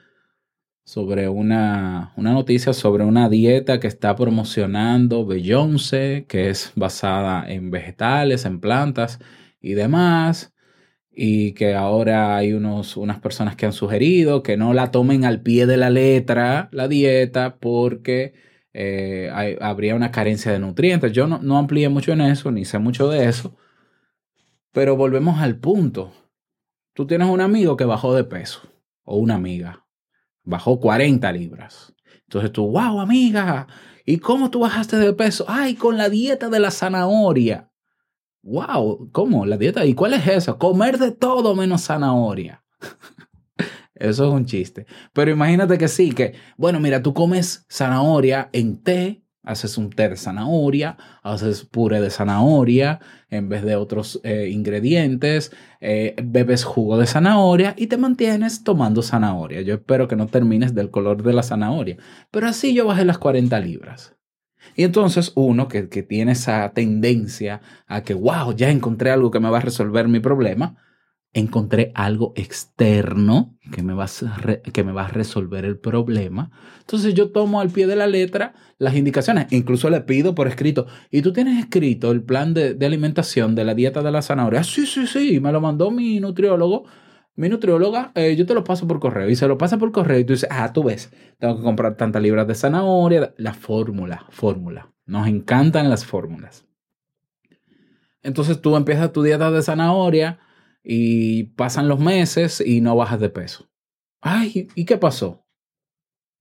sobre 0.84 1.28
una, 1.28 2.12
una 2.16 2.32
noticia 2.32 2.72
sobre 2.74 3.04
una 3.04 3.28
dieta 3.28 3.80
que 3.80 3.86
está 3.88 4.14
promocionando 4.16 5.26
Beyoncé, 5.26 6.26
que 6.28 6.50
es 6.50 6.72
basada 6.76 7.50
en 7.50 7.70
vegetales, 7.70 8.44
en 8.44 8.60
plantas 8.60 9.18
y 9.60 9.74
demás, 9.74 10.54
y 11.10 11.52
que 11.54 11.74
ahora 11.74 12.36
hay 12.36 12.52
unos, 12.52 12.96
unas 12.96 13.20
personas 13.20 13.56
que 13.56 13.66
han 13.66 13.72
sugerido 13.72 14.42
que 14.42 14.56
no 14.56 14.74
la 14.74 14.90
tomen 14.90 15.24
al 15.24 15.42
pie 15.42 15.66
de 15.66 15.76
la 15.76 15.90
letra 15.90 16.68
la 16.72 16.88
dieta 16.88 17.56
porque 17.58 18.34
eh, 18.72 19.30
habría 19.60 19.94
una 19.94 20.10
carencia 20.10 20.52
de 20.52 20.58
nutrientes. 20.58 21.12
Yo 21.12 21.26
no, 21.26 21.38
no 21.38 21.58
amplié 21.58 21.88
mucho 21.88 22.12
en 22.12 22.20
eso, 22.22 22.50
ni 22.50 22.64
sé 22.64 22.78
mucho 22.78 23.08
de 23.08 23.26
eso, 23.28 23.56
pero 24.72 24.96
volvemos 24.96 25.40
al 25.40 25.58
punto. 25.58 26.12
Tú 26.94 27.06
tienes 27.06 27.28
un 27.28 27.40
amigo 27.40 27.76
que 27.76 27.84
bajó 27.84 28.14
de 28.14 28.24
peso, 28.24 28.62
o 29.04 29.16
una 29.16 29.34
amiga, 29.34 29.83
bajó 30.44 30.78
40 30.80 31.32
libras. 31.32 31.94
Entonces 32.22 32.52
tú, 32.52 32.66
wow, 32.66 33.00
amiga, 33.00 33.66
¿y 34.04 34.18
cómo 34.18 34.50
tú 34.50 34.60
bajaste 34.60 34.96
de 34.96 35.12
peso? 35.12 35.44
Ay, 35.48 35.74
con 35.74 35.96
la 35.96 36.08
dieta 36.08 36.48
de 36.48 36.60
la 36.60 36.70
zanahoria. 36.70 37.70
Wow, 38.42 39.10
¿cómo? 39.12 39.46
¿La 39.46 39.56
dieta? 39.56 39.84
¿Y 39.86 39.94
cuál 39.94 40.14
es 40.14 40.26
esa? 40.26 40.54
Comer 40.54 40.98
de 40.98 41.12
todo 41.12 41.54
menos 41.54 41.84
zanahoria. 41.84 42.62
Eso 43.94 44.26
es 44.26 44.32
un 44.32 44.44
chiste. 44.44 44.86
Pero 45.12 45.30
imagínate 45.30 45.78
que 45.78 45.88
sí, 45.88 46.12
que, 46.12 46.34
bueno, 46.56 46.80
mira, 46.80 47.02
tú 47.02 47.14
comes 47.14 47.64
zanahoria 47.70 48.50
en 48.52 48.82
té, 48.82 49.23
haces 49.44 49.78
un 49.78 49.90
té 49.90 50.08
de 50.08 50.16
zanahoria, 50.16 50.96
haces 51.22 51.64
puré 51.64 52.00
de 52.00 52.10
zanahoria 52.10 53.00
en 53.30 53.48
vez 53.48 53.62
de 53.62 53.76
otros 53.76 54.20
eh, 54.24 54.48
ingredientes, 54.50 55.52
eh, 55.80 56.14
bebes 56.22 56.64
jugo 56.64 56.98
de 56.98 57.06
zanahoria 57.06 57.74
y 57.76 57.86
te 57.86 57.96
mantienes 57.96 58.64
tomando 58.64 59.02
zanahoria. 59.02 59.60
Yo 59.62 59.74
espero 59.74 60.08
que 60.08 60.16
no 60.16 60.26
termines 60.26 60.74
del 60.74 60.90
color 60.90 61.22
de 61.22 61.32
la 61.32 61.42
zanahoria. 61.42 61.96
Pero 62.30 62.48
así 62.48 62.74
yo 62.74 62.86
bajé 62.86 63.04
las 63.04 63.18
40 63.18 63.58
libras. 63.60 64.16
Y 64.76 64.84
entonces 64.84 65.32
uno 65.34 65.68
que, 65.68 65.88
que 65.88 66.02
tiene 66.02 66.32
esa 66.32 66.70
tendencia 66.72 67.60
a 67.86 68.02
que, 68.02 68.14
wow, 68.14 68.54
ya 68.54 68.70
encontré 68.70 69.10
algo 69.10 69.30
que 69.30 69.40
me 69.40 69.50
va 69.50 69.58
a 69.58 69.62
resolver 69.62 70.08
mi 70.08 70.20
problema, 70.20 70.76
encontré 71.34 71.92
algo 71.94 72.32
externo 72.36 73.58
que 73.72 73.82
me, 73.82 73.92
va 73.92 74.04
a, 74.04 74.56
que 74.72 74.84
me 74.84 74.92
va 74.92 75.04
a 75.06 75.08
resolver 75.08 75.64
el 75.64 75.78
problema. 75.78 76.50
Entonces 76.80 77.12
yo 77.14 77.30
tomo 77.32 77.60
al 77.60 77.70
pie 77.70 77.86
de 77.86 77.96
la 77.96 78.06
letra 78.06 78.54
las 78.78 78.94
indicaciones, 78.94 79.46
incluso 79.50 79.90
le 79.90 80.00
pido 80.00 80.34
por 80.34 80.46
escrito, 80.48 80.86
¿y 81.10 81.22
tú 81.22 81.32
tienes 81.32 81.58
escrito 81.58 82.12
el 82.12 82.22
plan 82.22 82.54
de, 82.54 82.74
de 82.74 82.86
alimentación 82.86 83.54
de 83.54 83.64
la 83.64 83.74
dieta 83.74 84.02
de 84.02 84.10
la 84.12 84.22
zanahoria? 84.22 84.60
"Ah, 84.60 84.64
Sí, 84.64 84.86
sí, 84.86 85.06
sí, 85.06 85.40
me 85.40 85.52
lo 85.52 85.60
mandó 85.60 85.90
mi 85.90 86.20
nutriólogo. 86.20 86.84
Mi 87.36 87.48
nutrióloga, 87.48 88.12
eh, 88.14 88.36
yo 88.36 88.46
te 88.46 88.54
lo 88.54 88.62
paso 88.62 88.86
por 88.86 89.00
correo 89.00 89.28
y 89.28 89.34
se 89.34 89.48
lo 89.48 89.58
pasa 89.58 89.76
por 89.76 89.90
correo 89.90 90.20
y 90.20 90.24
tú 90.24 90.34
dices, 90.34 90.48
ah, 90.52 90.72
tú 90.72 90.84
ves, 90.84 91.12
tengo 91.38 91.56
que 91.56 91.64
comprar 91.64 91.96
tantas 91.96 92.22
libras 92.22 92.46
de 92.46 92.54
zanahoria. 92.54 93.34
La 93.38 93.54
fórmula, 93.54 94.24
fórmula. 94.30 94.92
Nos 95.04 95.26
encantan 95.26 95.90
las 95.90 96.06
fórmulas. 96.06 96.64
Entonces 98.22 98.60
tú 98.60 98.76
empiezas 98.76 99.12
tu 99.12 99.22
dieta 99.22 99.50
de 99.50 99.62
zanahoria 99.62 100.38
y 100.84 101.44
pasan 101.44 101.88
los 101.88 101.98
meses 101.98 102.62
y 102.64 102.80
no 102.80 102.94
bajas 102.94 103.18
de 103.18 103.30
peso. 103.30 103.68
Ay, 104.20 104.68
¿y 104.74 104.84
qué 104.84 104.98
pasó? 104.98 105.44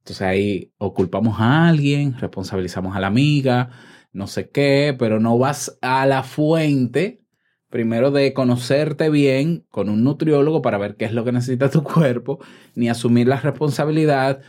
Entonces 0.01 0.21
ahí 0.21 0.73
o 0.77 0.93
culpamos 0.93 1.39
a 1.39 1.69
alguien, 1.69 2.19
responsabilizamos 2.19 2.95
a 2.95 2.99
la 2.99 3.07
amiga, 3.07 3.71
no 4.11 4.27
sé 4.27 4.49
qué, 4.49 4.95
pero 4.99 5.19
no 5.19 5.37
vas 5.37 5.77
a 5.81 6.05
la 6.05 6.23
fuente 6.23 7.23
primero 7.69 8.11
de 8.11 8.33
conocerte 8.33 9.09
bien 9.09 9.65
con 9.69 9.89
un 9.89 10.03
nutriólogo 10.03 10.61
para 10.61 10.77
ver 10.77 10.95
qué 10.95 11.05
es 11.05 11.13
lo 11.13 11.25
que 11.25 11.31
necesita 11.31 11.71
tu 11.71 11.81
cuerpo, 11.81 12.39
ni 12.75 12.87
asumir 12.87 13.27
la 13.27 13.39
responsabilidad 13.39 14.41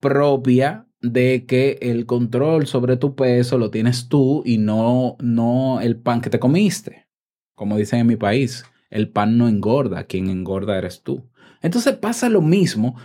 propia 0.00 0.88
de 1.00 1.46
que 1.46 1.78
el 1.80 2.06
control 2.06 2.66
sobre 2.66 2.96
tu 2.96 3.14
peso 3.14 3.58
lo 3.58 3.70
tienes 3.70 4.08
tú 4.08 4.42
y 4.44 4.58
no, 4.58 5.16
no 5.20 5.80
el 5.80 5.96
pan 6.00 6.20
que 6.20 6.28
te 6.30 6.40
comiste. 6.40 7.06
Como 7.54 7.76
dicen 7.76 8.00
en 8.00 8.08
mi 8.08 8.16
país, 8.16 8.64
el 8.90 9.10
pan 9.10 9.38
no 9.38 9.48
engorda, 9.48 10.04
quien 10.04 10.28
engorda 10.28 10.78
eres 10.78 11.02
tú. 11.02 11.28
Entonces 11.62 11.96
pasa 11.96 12.28
lo 12.28 12.42
mismo 12.42 12.96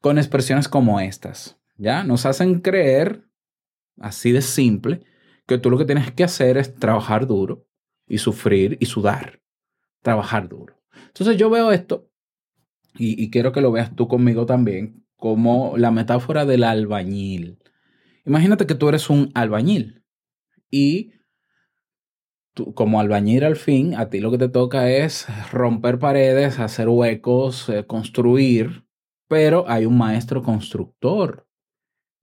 con 0.00 0.18
expresiones 0.18 0.68
como 0.68 1.00
estas, 1.00 1.58
¿ya? 1.76 2.04
Nos 2.04 2.26
hacen 2.26 2.60
creer, 2.60 3.24
así 3.98 4.32
de 4.32 4.42
simple, 4.42 5.00
que 5.46 5.58
tú 5.58 5.70
lo 5.70 5.78
que 5.78 5.84
tienes 5.84 6.10
que 6.12 6.24
hacer 6.24 6.56
es 6.56 6.74
trabajar 6.74 7.26
duro 7.26 7.66
y 8.06 8.18
sufrir 8.18 8.76
y 8.80 8.86
sudar. 8.86 9.40
Trabajar 10.02 10.48
duro. 10.48 10.74
Entonces 11.08 11.36
yo 11.36 11.50
veo 11.50 11.72
esto 11.72 12.08
y, 12.96 13.22
y 13.22 13.30
quiero 13.30 13.52
que 13.52 13.60
lo 13.60 13.72
veas 13.72 13.94
tú 13.96 14.06
conmigo 14.06 14.46
también 14.46 15.04
como 15.16 15.76
la 15.76 15.90
metáfora 15.90 16.44
del 16.44 16.62
albañil. 16.62 17.58
Imagínate 18.24 18.66
que 18.66 18.74
tú 18.74 18.88
eres 18.88 19.08
un 19.08 19.30
albañil 19.34 20.02
y 20.70 21.12
tú, 22.56 22.72
como 22.74 22.98
albañil 23.00 23.44
al 23.44 23.56
fin, 23.56 23.94
a 23.94 24.08
ti 24.08 24.18
lo 24.18 24.30
que 24.30 24.38
te 24.38 24.48
toca 24.48 24.90
es 24.90 25.26
romper 25.52 25.98
paredes, 25.98 26.58
hacer 26.58 26.88
huecos, 26.88 27.68
eh, 27.68 27.84
construir, 27.86 28.86
pero 29.28 29.66
hay 29.68 29.84
un 29.84 29.98
maestro 29.98 30.42
constructor. 30.42 31.46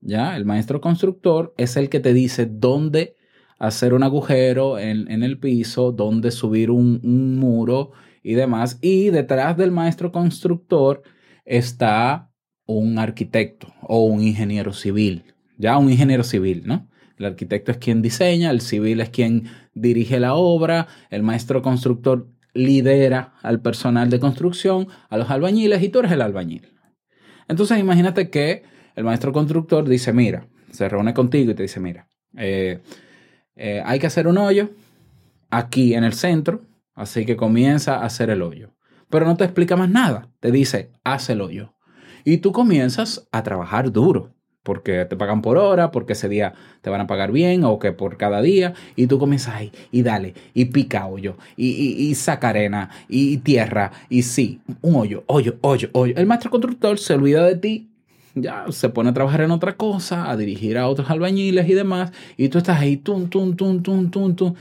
¿Ya? 0.00 0.36
El 0.36 0.44
maestro 0.44 0.80
constructor 0.82 1.54
es 1.56 1.76
el 1.76 1.88
que 1.88 2.00
te 2.00 2.12
dice 2.12 2.46
dónde 2.46 3.14
hacer 3.58 3.94
un 3.94 4.02
agujero 4.02 4.78
en, 4.78 5.10
en 5.10 5.22
el 5.22 5.38
piso, 5.38 5.92
dónde 5.92 6.30
subir 6.30 6.70
un, 6.70 7.00
un 7.04 7.38
muro 7.38 7.92
y 8.22 8.34
demás. 8.34 8.78
Y 8.82 9.10
detrás 9.10 9.56
del 9.56 9.70
maestro 9.70 10.12
constructor 10.12 11.02
está 11.44 12.30
un 12.66 12.98
arquitecto 12.98 13.72
o 13.82 14.04
un 14.04 14.20
ingeniero 14.20 14.72
civil. 14.72 15.24
Ya 15.56 15.78
un 15.78 15.90
ingeniero 15.90 16.24
civil, 16.24 16.64
¿no? 16.66 16.88
El 17.16 17.26
arquitecto 17.26 17.70
es 17.70 17.78
quien 17.78 18.02
diseña, 18.02 18.50
el 18.50 18.60
civil 18.60 19.00
es 19.00 19.10
quien 19.10 19.44
dirige 19.74 20.20
la 20.20 20.34
obra, 20.34 20.86
el 21.10 21.22
maestro 21.22 21.62
constructor 21.62 22.28
lidera 22.54 23.34
al 23.42 23.60
personal 23.60 24.10
de 24.10 24.20
construcción, 24.20 24.88
a 25.10 25.16
los 25.18 25.30
albañiles 25.30 25.82
y 25.82 25.88
tú 25.88 25.98
eres 25.98 26.12
el 26.12 26.22
albañil. 26.22 26.68
Entonces 27.48 27.78
imagínate 27.78 28.30
que 28.30 28.62
el 28.94 29.04
maestro 29.04 29.32
constructor 29.32 29.88
dice, 29.88 30.12
mira, 30.12 30.46
se 30.70 30.88
reúne 30.88 31.14
contigo 31.14 31.50
y 31.50 31.54
te 31.54 31.62
dice, 31.62 31.80
mira, 31.80 32.08
eh, 32.36 32.80
eh, 33.56 33.82
hay 33.84 33.98
que 33.98 34.06
hacer 34.06 34.26
un 34.26 34.38
hoyo 34.38 34.70
aquí 35.50 35.94
en 35.94 36.04
el 36.04 36.14
centro, 36.14 36.62
así 36.94 37.26
que 37.26 37.36
comienza 37.36 37.96
a 37.96 38.04
hacer 38.04 38.30
el 38.30 38.42
hoyo. 38.42 38.74
Pero 39.10 39.26
no 39.26 39.36
te 39.36 39.44
explica 39.44 39.76
más 39.76 39.90
nada, 39.90 40.30
te 40.40 40.50
dice, 40.50 40.90
haz 41.04 41.28
el 41.30 41.40
hoyo. 41.40 41.74
Y 42.24 42.38
tú 42.38 42.52
comienzas 42.52 43.28
a 43.32 43.42
trabajar 43.42 43.92
duro, 43.92 44.33
porque 44.64 45.04
te 45.04 45.14
pagan 45.14 45.42
por 45.42 45.56
hora, 45.56 45.92
porque 45.92 46.14
ese 46.14 46.28
día 46.28 46.54
te 46.80 46.90
van 46.90 47.02
a 47.02 47.06
pagar 47.06 47.30
bien 47.30 47.62
o 47.62 47.78
que 47.78 47.92
por 47.92 48.16
cada 48.16 48.42
día, 48.42 48.74
y 48.96 49.06
tú 49.06 49.20
comienzas 49.20 49.54
ahí, 49.54 49.70
y 49.92 50.02
dale, 50.02 50.34
y 50.54 50.64
pica 50.64 51.06
hoyo, 51.06 51.36
y, 51.56 51.68
y, 51.68 52.08
y 52.08 52.14
saca 52.16 52.48
arena, 52.48 52.90
y 53.08 53.36
tierra, 53.36 53.92
y 54.08 54.22
sí, 54.22 54.60
un 54.80 54.96
hoyo, 54.96 55.22
hoyo, 55.26 55.56
hoyo, 55.60 55.90
hoyo. 55.92 56.14
El 56.16 56.26
maestro 56.26 56.50
constructor 56.50 56.98
se 56.98 57.14
olvida 57.14 57.44
de 57.44 57.56
ti, 57.56 57.90
ya 58.34 58.64
se 58.70 58.88
pone 58.88 59.10
a 59.10 59.14
trabajar 59.14 59.42
en 59.42 59.50
otra 59.50 59.76
cosa, 59.76 60.30
a 60.30 60.36
dirigir 60.36 60.78
a 60.78 60.88
otros 60.88 61.10
albañiles 61.10 61.68
y 61.68 61.74
demás, 61.74 62.12
y 62.36 62.48
tú 62.48 62.58
estás 62.58 62.80
ahí, 62.80 62.96
tum, 62.96 63.28
tum, 63.28 63.54
tum, 63.54 63.82
tum, 63.82 64.10
tum, 64.10 64.34
tum. 64.34 64.54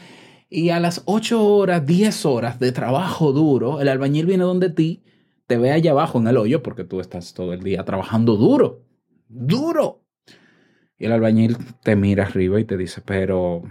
Y 0.49 0.69
a 0.69 0.79
las 0.79 1.01
8 1.05 1.43
horas, 1.43 1.85
10 1.85 2.25
horas 2.27 2.59
de 2.59 2.71
trabajo 2.71 3.31
duro, 3.31 3.81
el 3.81 3.87
albañil 3.87 4.27
viene 4.27 4.43
donde 4.43 4.69
ti, 4.69 5.01
te 5.47 5.57
ve 5.57 5.71
allá 5.71 5.91
abajo 5.91 6.19
en 6.19 6.27
el 6.27 6.37
hoyo, 6.37 6.61
porque 6.61 6.83
tú 6.83 6.99
estás 6.99 7.33
todo 7.33 7.53
el 7.53 7.63
día 7.63 7.83
trabajando 7.85 8.35
duro, 8.35 8.81
duro. 9.33 10.03
Y 10.97 11.05
el 11.05 11.11
albañil 11.11 11.57
te 11.83 11.95
mira 11.95 12.23
arriba 12.25 12.59
y 12.59 12.65
te 12.65 12.77
dice, 12.77 13.01
pero, 13.01 13.63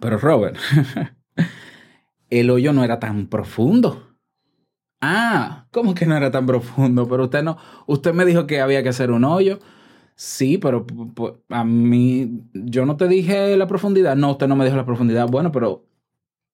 pero 0.00 0.18
Robert, 0.18 0.56
el 2.30 2.50
hoyo 2.50 2.72
no 2.72 2.84
era 2.84 2.98
tan 2.98 3.26
profundo. 3.26 4.16
Ah, 5.00 5.68
¿cómo 5.70 5.94
que 5.94 6.06
no 6.06 6.16
era 6.16 6.30
tan 6.30 6.46
profundo? 6.46 7.06
Pero 7.08 7.24
usted 7.24 7.42
no, 7.42 7.56
usted 7.86 8.12
me 8.14 8.24
dijo 8.24 8.46
que 8.46 8.60
había 8.60 8.82
que 8.82 8.88
hacer 8.88 9.10
un 9.10 9.24
hoyo. 9.24 9.58
Sí, 10.16 10.58
pero 10.58 10.84
a 11.50 11.64
mí, 11.64 12.42
yo 12.52 12.84
no 12.84 12.96
te 12.96 13.06
dije 13.06 13.56
la 13.56 13.68
profundidad. 13.68 14.16
No, 14.16 14.32
usted 14.32 14.48
no 14.48 14.56
me 14.56 14.64
dijo 14.64 14.76
la 14.76 14.86
profundidad. 14.86 15.28
Bueno, 15.28 15.52
pero, 15.52 15.86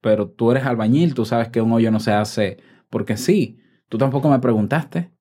pero 0.02 0.28
tú 0.28 0.50
eres 0.50 0.64
albañil, 0.64 1.14
tú 1.14 1.24
sabes 1.24 1.48
que 1.48 1.62
un 1.62 1.72
hoyo 1.72 1.90
no 1.90 2.00
se 2.00 2.12
hace 2.12 2.58
porque 2.90 3.16
sí. 3.16 3.60
Tú 3.88 3.98
tampoco 3.98 4.28
me 4.28 4.38
preguntaste. 4.38 5.12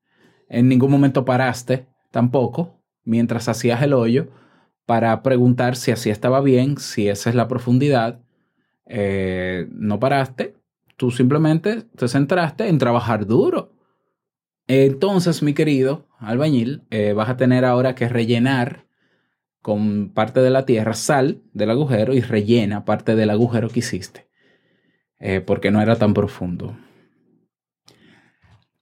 En 0.49 0.67
ningún 0.67 0.91
momento 0.91 1.25
paraste, 1.25 1.87
tampoco. 2.11 2.82
Mientras 3.03 3.49
hacías 3.49 3.81
el 3.81 3.93
hoyo 3.93 4.29
para 4.85 5.23
preguntar 5.23 5.75
si 5.75 5.91
así 5.91 6.09
estaba 6.09 6.41
bien, 6.41 6.77
si 6.77 7.07
esa 7.07 7.29
es 7.29 7.35
la 7.35 7.47
profundidad. 7.47 8.19
Eh, 8.85 9.67
no 9.71 9.99
paraste, 9.99 10.55
tú 10.97 11.11
simplemente 11.11 11.83
te 11.95 12.07
centraste 12.07 12.67
en 12.67 12.77
trabajar 12.77 13.25
duro. 13.25 13.73
Entonces, 14.67 15.43
mi 15.43 15.53
querido 15.53 16.07
albañil, 16.19 16.83
eh, 16.89 17.13
vas 17.13 17.29
a 17.29 17.37
tener 17.37 17.65
ahora 17.65 17.95
que 17.95 18.07
rellenar 18.07 18.85
con 19.61 20.09
parte 20.13 20.41
de 20.41 20.49
la 20.49 20.65
tierra 20.65 20.93
sal 20.93 21.41
del 21.53 21.69
agujero 21.69 22.13
y 22.13 22.21
rellena 22.21 22.85
parte 22.85 23.15
del 23.15 23.29
agujero 23.29 23.69
que 23.69 23.79
hiciste, 23.79 24.27
eh, 25.19 25.41
porque 25.41 25.71
no 25.71 25.81
era 25.81 25.95
tan 25.95 26.13
profundo. 26.13 26.75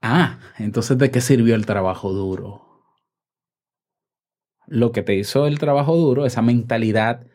Ah, 0.01 0.40
entonces, 0.58 0.98
¿de 0.98 1.12
qué 1.12 1.22
sirvió 1.22 1.54
el 1.54 1.68
trabajo 1.68 2.12
duro? 2.12 2.71
Lo 4.72 4.94
que 4.94 5.04
te 5.04 5.16
hizo 5.16 5.48
el 5.48 5.60
trabajo 5.60 5.98
duro, 5.98 6.25
esa 6.25 6.42
mentalidad 6.42 7.28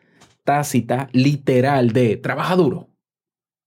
tácita, 0.43 1.07
literal 1.13 1.91
de 1.91 2.17
trabaja 2.17 2.55
duro, 2.55 2.89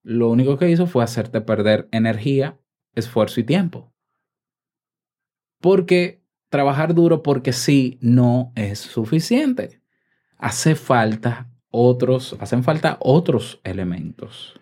lo 0.02 0.28
único 0.28 0.58
que 0.58 0.68
hizo 0.68 0.88
fue 0.88 1.04
hacerte 1.04 1.40
perder 1.40 1.88
energía, 1.92 2.58
esfuerzo 2.96 3.38
y 3.38 3.44
tiempo. 3.44 3.94
Porque 5.60 6.24
trabajar 6.48 6.94
duro 6.94 7.22
porque 7.22 7.52
sí 7.52 7.96
no 8.02 8.50
es 8.56 8.80
suficiente. 8.80 9.80
Hace 10.36 10.74
falta 10.74 11.48
otros, 11.70 12.36
hacen 12.40 12.64
falta 12.64 12.96
otros 12.98 13.60
elementos. 13.62 14.58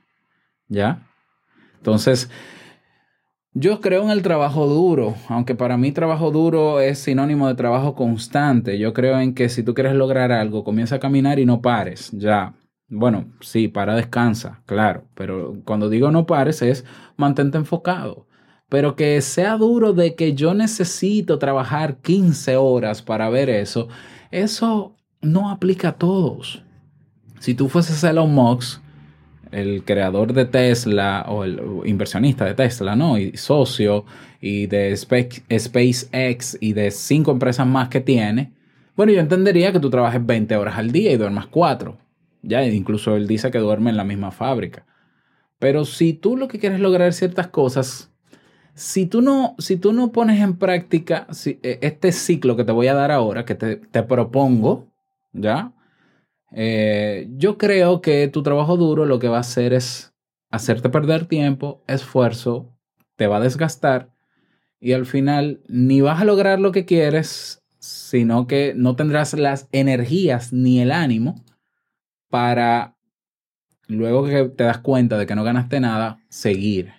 ¿Ya? 0.66 1.08
Entonces, 1.78 2.28
yo 3.54 3.80
creo 3.80 4.02
en 4.04 4.10
el 4.10 4.22
trabajo 4.22 4.66
duro, 4.66 5.14
aunque 5.28 5.54
para 5.54 5.76
mí 5.76 5.92
trabajo 5.92 6.30
duro 6.30 6.80
es 6.80 6.98
sinónimo 6.98 7.48
de 7.48 7.54
trabajo 7.54 7.94
constante. 7.94 8.78
Yo 8.78 8.92
creo 8.92 9.18
en 9.18 9.34
que 9.34 9.48
si 9.48 9.62
tú 9.62 9.74
quieres 9.74 9.94
lograr 9.94 10.32
algo, 10.32 10.64
comienza 10.64 10.96
a 10.96 11.00
caminar 11.00 11.38
y 11.38 11.46
no 11.46 11.60
pares, 11.60 12.10
ya. 12.12 12.54
Bueno, 12.88 13.26
sí, 13.40 13.68
para, 13.68 13.94
descansa, 13.94 14.62
claro, 14.64 15.04
pero 15.14 15.60
cuando 15.64 15.90
digo 15.90 16.10
no 16.10 16.26
pares 16.26 16.62
es 16.62 16.84
mantente 17.16 17.58
enfocado. 17.58 18.26
Pero 18.68 18.96
que 18.96 19.20
sea 19.22 19.56
duro 19.56 19.92
de 19.92 20.14
que 20.14 20.34
yo 20.34 20.54
necesito 20.54 21.38
trabajar 21.38 21.98
15 21.98 22.56
horas 22.56 23.02
para 23.02 23.30
ver 23.30 23.48
eso, 23.50 23.88
eso 24.30 24.94
no 25.20 25.50
aplica 25.50 25.88
a 25.90 25.98
todos. 25.98 26.62
Si 27.40 27.54
tú 27.54 27.68
fueses 27.68 28.04
Elon 28.04 28.34
Musk, 28.34 28.82
el 29.52 29.84
creador 29.84 30.32
de 30.32 30.44
Tesla 30.44 31.26
o 31.28 31.44
el 31.44 31.60
inversionista 31.84 32.44
de 32.44 32.54
Tesla, 32.54 32.96
¿no? 32.96 33.18
Y 33.18 33.36
socio 33.36 34.04
y 34.40 34.66
de 34.66 34.96
SpaceX 34.96 36.58
y 36.60 36.72
de 36.72 36.90
cinco 36.90 37.32
empresas 37.32 37.66
más 37.66 37.88
que 37.88 38.00
tiene, 38.00 38.52
bueno, 38.98 39.12
yo 39.12 39.20
entendería 39.20 39.72
que 39.72 39.78
tú 39.78 39.90
trabajes 39.90 40.26
20 40.26 40.56
horas 40.56 40.76
al 40.76 40.90
día 40.90 41.12
y 41.12 41.16
duermas 41.16 41.46
4. 41.46 41.96
Ya, 42.42 42.64
incluso 42.64 43.14
él 43.14 43.28
dice 43.28 43.50
que 43.52 43.58
duerme 43.58 43.90
en 43.90 43.96
la 43.96 44.02
misma 44.02 44.32
fábrica. 44.32 44.86
Pero 45.60 45.84
si 45.84 46.14
tú 46.14 46.36
lo 46.36 46.48
que 46.48 46.58
quieres 46.58 46.80
lograr 46.80 47.12
ciertas 47.12 47.46
cosas, 47.46 48.10
si 48.74 49.06
tú 49.06 49.22
no, 49.22 49.54
si 49.58 49.76
tú 49.76 49.92
no 49.92 50.10
pones 50.10 50.40
en 50.40 50.56
práctica 50.56 51.28
eh, 51.46 51.78
este 51.80 52.10
ciclo 52.10 52.56
que 52.56 52.64
te 52.64 52.72
voy 52.72 52.88
a 52.88 52.94
dar 52.94 53.12
ahora, 53.12 53.44
que 53.44 53.54
te, 53.54 53.76
te 53.76 54.02
propongo, 54.02 54.88
¿ya? 55.32 55.72
Eh, 56.52 57.28
yo 57.36 57.58
creo 57.58 58.00
que 58.00 58.28
tu 58.28 58.42
trabajo 58.42 58.76
duro 58.76 59.06
lo 59.06 59.18
que 59.18 59.28
va 59.28 59.38
a 59.38 59.40
hacer 59.40 59.72
es 59.72 60.14
hacerte 60.50 60.88
perder 60.88 61.26
tiempo, 61.26 61.82
esfuerzo, 61.86 62.74
te 63.16 63.26
va 63.26 63.36
a 63.36 63.40
desgastar 63.40 64.10
y 64.80 64.92
al 64.92 65.06
final 65.06 65.60
ni 65.68 66.00
vas 66.00 66.20
a 66.20 66.24
lograr 66.24 66.60
lo 66.60 66.72
que 66.72 66.84
quieres, 66.84 67.62
sino 67.78 68.46
que 68.46 68.72
no 68.76 68.96
tendrás 68.96 69.34
las 69.34 69.68
energías 69.72 70.52
ni 70.52 70.80
el 70.80 70.92
ánimo 70.92 71.44
para 72.28 72.96
luego 73.86 74.24
que 74.26 74.44
te 74.44 74.64
das 74.64 74.78
cuenta 74.78 75.18
de 75.18 75.26
que 75.26 75.34
no 75.34 75.44
ganaste 75.44 75.80
nada, 75.80 76.20
seguir. 76.28 76.92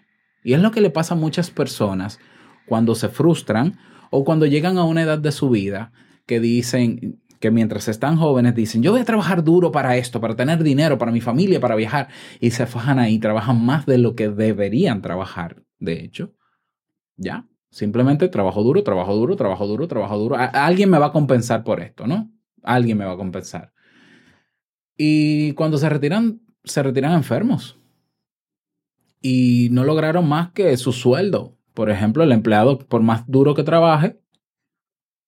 Y 0.44 0.54
es 0.54 0.62
lo 0.62 0.72
que 0.72 0.82
le 0.82 0.90
pasa 0.90 1.14
a 1.14 1.18
muchas 1.18 1.52
personas 1.52 2.20
cuando 2.66 2.96
se 2.96 3.10
frustran 3.10 3.78
o 4.12 4.24
cuando 4.24 4.46
llegan 4.46 4.78
a 4.78 4.84
una 4.84 5.04
edad 5.04 5.20
de 5.20 5.32
su 5.32 5.50
vida 5.50 5.92
que 6.26 6.40
dicen 6.40 7.22
que 7.40 7.52
mientras 7.52 7.88
están 7.88 8.18
jóvenes 8.18 8.56
dicen, 8.56 8.84
yo 8.84 8.92
voy 8.92 9.02
a 9.02 9.06
trabajar 9.06 9.44
duro 9.44 9.72
para 9.72 9.98
esto, 9.98 10.20
para 10.20 10.36
tener 10.36 10.62
dinero, 10.64 10.98
para 10.98 11.12
mi 11.12 11.22
familia, 11.22 11.60
para 11.60 11.76
viajar, 11.76 12.10
y 12.40 12.52
se 12.52 12.66
fajan 12.66 13.00
ahí, 13.00 13.20
trabajan 13.20 13.64
más 13.66 13.86
de 13.86 13.98
lo 13.98 14.16
que 14.16 14.30
deberían 14.30 15.02
trabajar, 15.02 15.64
de 15.80 16.04
hecho. 16.04 16.34
¿Ya? 17.16 17.48
Simplemente 17.70 18.28
trabajo 18.30 18.64
duro, 18.64 18.84
trabajo 18.84 19.16
duro, 19.16 19.36
trabajo 19.36 19.68
duro, 19.68 19.88
trabajo 19.88 20.18
duro. 20.18 20.36
Alguien 20.38 20.90
me 20.90 20.98
va 20.98 21.08
a 21.08 21.12
compensar 21.12 21.64
por 21.64 21.82
esto, 21.82 22.08
¿no? 22.08 22.32
Alguien 22.64 22.98
me 22.98 23.06
va 23.06 23.14
a 23.14 23.18
compensar. 23.18 23.74
Y 24.98 25.54
cuando 25.54 25.78
se 25.78 25.88
retiran, 25.88 26.42
se 26.64 26.84
retiran 26.84 27.14
enfermos. 27.14 27.78
Y 29.22 29.70
no 29.72 29.84
lograron 29.84 30.28
más 30.28 30.52
que 30.52 30.76
su 30.78 30.92
sueldo. 30.92 31.58
Por 31.74 31.90
ejemplo, 31.90 32.24
el 32.24 32.32
empleado, 32.32 32.80
por 32.80 33.02
más 33.02 33.24
duro 33.28 33.54
que 33.54 33.64
trabaje, 33.64 34.20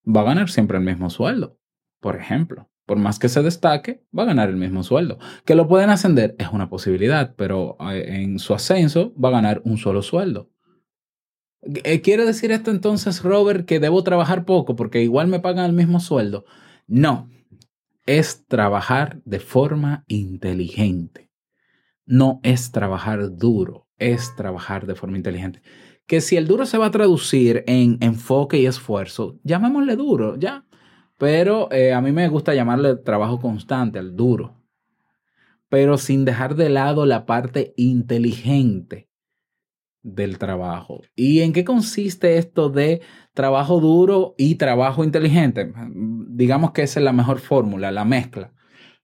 va 0.06 0.22
a 0.22 0.26
ganar 0.26 0.50
siempre 0.50 0.78
el 0.78 0.84
mismo 0.84 1.10
sueldo. 1.10 1.61
Por 2.02 2.18
ejemplo, 2.18 2.70
por 2.86 2.98
más 2.98 3.20
que 3.20 3.30
se 3.30 3.42
destaque, 3.42 4.04
va 4.18 4.24
a 4.24 4.26
ganar 4.26 4.50
el 4.50 4.58
mismo 4.58 4.84
sueldo. 4.84 5.18
Que 5.46 5.56
lo 5.56 5.70
pueden 5.70 5.90
ascender 5.90 6.36
es 6.38 6.50
una 6.52 6.70
posibilidad, 6.70 7.36
pero 7.38 7.78
eh, 7.90 8.22
en 8.22 8.40
su 8.40 8.54
ascenso 8.54 9.14
va 9.16 9.30
a 9.30 9.34
ganar 9.34 9.62
un 9.64 9.78
solo 9.78 10.02
sueldo. 10.02 10.50
Eh, 11.62 12.02
¿Quiere 12.02 12.26
decir 12.26 12.52
esto 12.52 12.72
entonces, 12.72 13.24
Robert, 13.24 13.66
que 13.66 13.80
debo 13.80 14.04
trabajar 14.04 14.44
poco 14.44 14.76
porque 14.76 15.02
igual 15.04 15.28
me 15.28 15.40
pagan 15.40 15.66
el 15.66 15.74
mismo 15.74 16.00
sueldo? 16.00 16.44
No, 16.88 17.30
es 18.06 18.46
trabajar 18.48 19.22
de 19.26 19.40
forma 19.40 20.04
inteligente. 20.08 21.30
No 22.06 22.40
es 22.44 22.72
trabajar 22.72 23.38
duro, 23.38 23.88
es 24.00 24.36
trabajar 24.36 24.88
de 24.88 24.96
forma 24.96 25.18
inteligente. 25.18 25.62
Que 26.08 26.20
si 26.20 26.36
el 26.36 26.48
duro 26.48 26.66
se 26.66 26.78
va 26.78 26.88
a 26.88 26.92
traducir 26.92 27.64
en 27.68 27.98
enfoque 28.02 28.60
y 28.60 28.66
esfuerzo, 28.66 29.40
llamémosle 29.44 29.96
duro, 29.96 30.36
ya. 30.38 30.66
Pero 31.22 31.72
eh, 31.72 31.94
a 31.94 32.02
mí 32.02 32.12
me 32.12 32.28
gusta 32.30 32.56
llamarle 32.56 32.96
trabajo 32.96 33.40
constante 33.40 34.00
al 34.00 34.16
duro. 34.16 34.60
Pero 35.70 36.00
sin 36.00 36.26
dejar 36.26 36.56
de 36.56 36.70
lado 36.70 37.06
la 37.06 37.28
parte 37.28 37.76
inteligente 37.78 39.08
del 40.02 40.40
trabajo. 40.40 41.02
¿Y 41.16 41.42
en 41.42 41.54
qué 41.54 41.64
consiste 41.64 42.40
esto 42.40 42.72
de 42.72 43.02
trabajo 43.36 43.80
duro 43.80 44.34
y 44.36 44.56
trabajo 44.56 45.04
inteligente? 45.04 45.72
Digamos 46.28 46.72
que 46.72 46.82
esa 46.82 47.00
es 47.00 47.04
la 47.04 47.14
mejor 47.14 47.38
fórmula, 47.38 47.92
la 47.92 48.04
mezcla. 48.04 48.52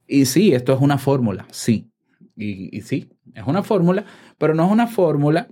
Y 0.08 0.26
sí, 0.26 0.56
esto 0.56 0.74
es 0.74 0.82
una 0.82 0.98
fórmula, 0.98 1.46
sí. 1.52 1.92
Y, 2.36 2.76
y 2.76 2.82
sí, 2.82 3.12
es 3.36 3.46
una 3.46 3.62
fórmula, 3.62 4.06
pero 4.40 4.56
no 4.56 4.66
es 4.66 4.72
una 4.72 4.88
fórmula 4.88 5.50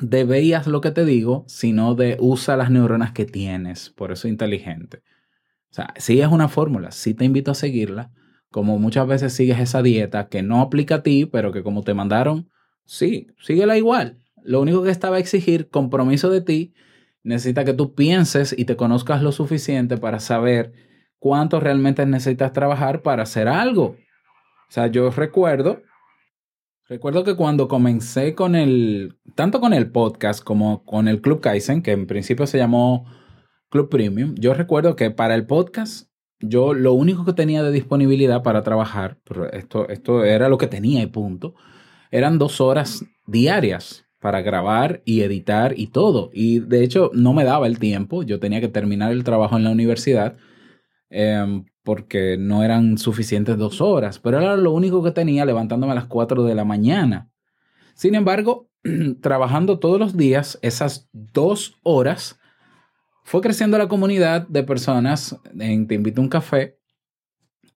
de 0.00 0.24
veías 0.24 0.66
lo 0.66 0.80
que 0.80 0.90
te 0.90 1.04
digo, 1.04 1.44
sino 1.48 1.94
de 1.94 2.16
usa 2.18 2.56
las 2.56 2.70
neuronas 2.70 3.12
que 3.12 3.26
tienes, 3.26 3.90
por 3.90 4.10
eso 4.10 4.26
inteligente. 4.26 5.02
Sea, 5.76 5.92
sí 5.98 6.22
es 6.22 6.28
una 6.28 6.48
fórmula, 6.48 6.90
sí 6.90 7.12
te 7.12 7.26
invito 7.26 7.50
a 7.50 7.54
seguirla, 7.54 8.10
como 8.50 8.78
muchas 8.78 9.06
veces 9.06 9.34
sigues 9.34 9.58
esa 9.58 9.82
dieta 9.82 10.28
que 10.28 10.42
no 10.42 10.62
aplica 10.62 10.94
a 10.96 11.02
ti, 11.02 11.26
pero 11.26 11.52
que 11.52 11.62
como 11.62 11.82
te 11.82 11.92
mandaron, 11.92 12.48
sí, 12.86 13.26
síguela 13.42 13.76
igual. 13.76 14.16
Lo 14.42 14.62
único 14.62 14.82
que 14.82 14.90
esta 14.90 15.10
va 15.10 15.16
a 15.16 15.18
exigir 15.18 15.68
compromiso 15.68 16.30
de 16.30 16.40
ti, 16.40 16.72
necesita 17.24 17.66
que 17.66 17.74
tú 17.74 17.94
pienses 17.94 18.54
y 18.56 18.64
te 18.64 18.76
conozcas 18.76 19.22
lo 19.22 19.32
suficiente 19.32 19.98
para 19.98 20.18
saber 20.18 20.72
cuánto 21.18 21.60
realmente 21.60 22.06
necesitas 22.06 22.54
trabajar 22.54 23.02
para 23.02 23.24
hacer 23.24 23.46
algo. 23.46 23.96
O 24.68 24.70
sea, 24.70 24.86
yo 24.86 25.10
recuerdo, 25.10 25.82
recuerdo 26.88 27.22
que 27.22 27.36
cuando 27.36 27.68
comencé 27.68 28.34
con 28.34 28.54
el, 28.54 29.18
tanto 29.34 29.60
con 29.60 29.74
el 29.74 29.90
podcast 29.90 30.42
como 30.42 30.86
con 30.86 31.06
el 31.06 31.20
Club 31.20 31.42
Kaizen, 31.42 31.82
que 31.82 31.92
en 31.92 32.06
principio 32.06 32.46
se 32.46 32.56
llamó 32.56 33.04
Club 33.68 33.88
Premium, 33.88 34.34
yo 34.36 34.54
recuerdo 34.54 34.96
que 34.96 35.10
para 35.10 35.34
el 35.34 35.46
podcast 35.46 36.08
yo 36.40 36.74
lo 36.74 36.92
único 36.92 37.24
que 37.24 37.32
tenía 37.32 37.62
de 37.62 37.72
disponibilidad 37.72 38.42
para 38.42 38.62
trabajar, 38.62 39.18
pero 39.24 39.50
esto, 39.50 39.88
esto 39.88 40.24
era 40.24 40.48
lo 40.48 40.58
que 40.58 40.66
tenía 40.66 41.02
y 41.02 41.06
punto, 41.06 41.54
eran 42.10 42.38
dos 42.38 42.60
horas 42.60 43.04
diarias 43.26 44.06
para 44.20 44.40
grabar 44.42 45.02
y 45.04 45.22
editar 45.22 45.78
y 45.78 45.88
todo. 45.88 46.30
Y 46.32 46.60
de 46.60 46.84
hecho 46.84 47.10
no 47.14 47.32
me 47.32 47.44
daba 47.44 47.66
el 47.66 47.78
tiempo, 47.78 48.22
yo 48.22 48.40
tenía 48.40 48.60
que 48.60 48.68
terminar 48.68 49.12
el 49.12 49.24
trabajo 49.24 49.56
en 49.56 49.64
la 49.64 49.70
universidad 49.70 50.36
em, 51.10 51.64
porque 51.82 52.36
no 52.38 52.62
eran 52.64 52.98
suficientes 52.98 53.56
dos 53.56 53.80
horas, 53.80 54.18
pero 54.18 54.38
era 54.38 54.56
lo 54.56 54.72
único 54.72 55.02
que 55.02 55.12
tenía 55.12 55.44
levantándome 55.44 55.92
a 55.92 55.96
las 55.96 56.06
4 56.06 56.44
de 56.44 56.54
la 56.54 56.64
mañana. 56.64 57.30
Sin 57.94 58.14
embargo, 58.14 58.68
trabajando 59.20 59.78
todos 59.78 59.98
los 59.98 60.16
días, 60.16 60.58
esas 60.62 61.08
dos 61.12 61.78
horas, 61.82 62.38
fue 63.26 63.40
creciendo 63.40 63.76
la 63.76 63.88
comunidad 63.88 64.46
de 64.46 64.62
personas 64.62 65.36
en 65.58 65.88
Te 65.88 65.96
invito 65.96 66.20
a 66.20 66.24
un 66.24 66.30
café 66.30 66.78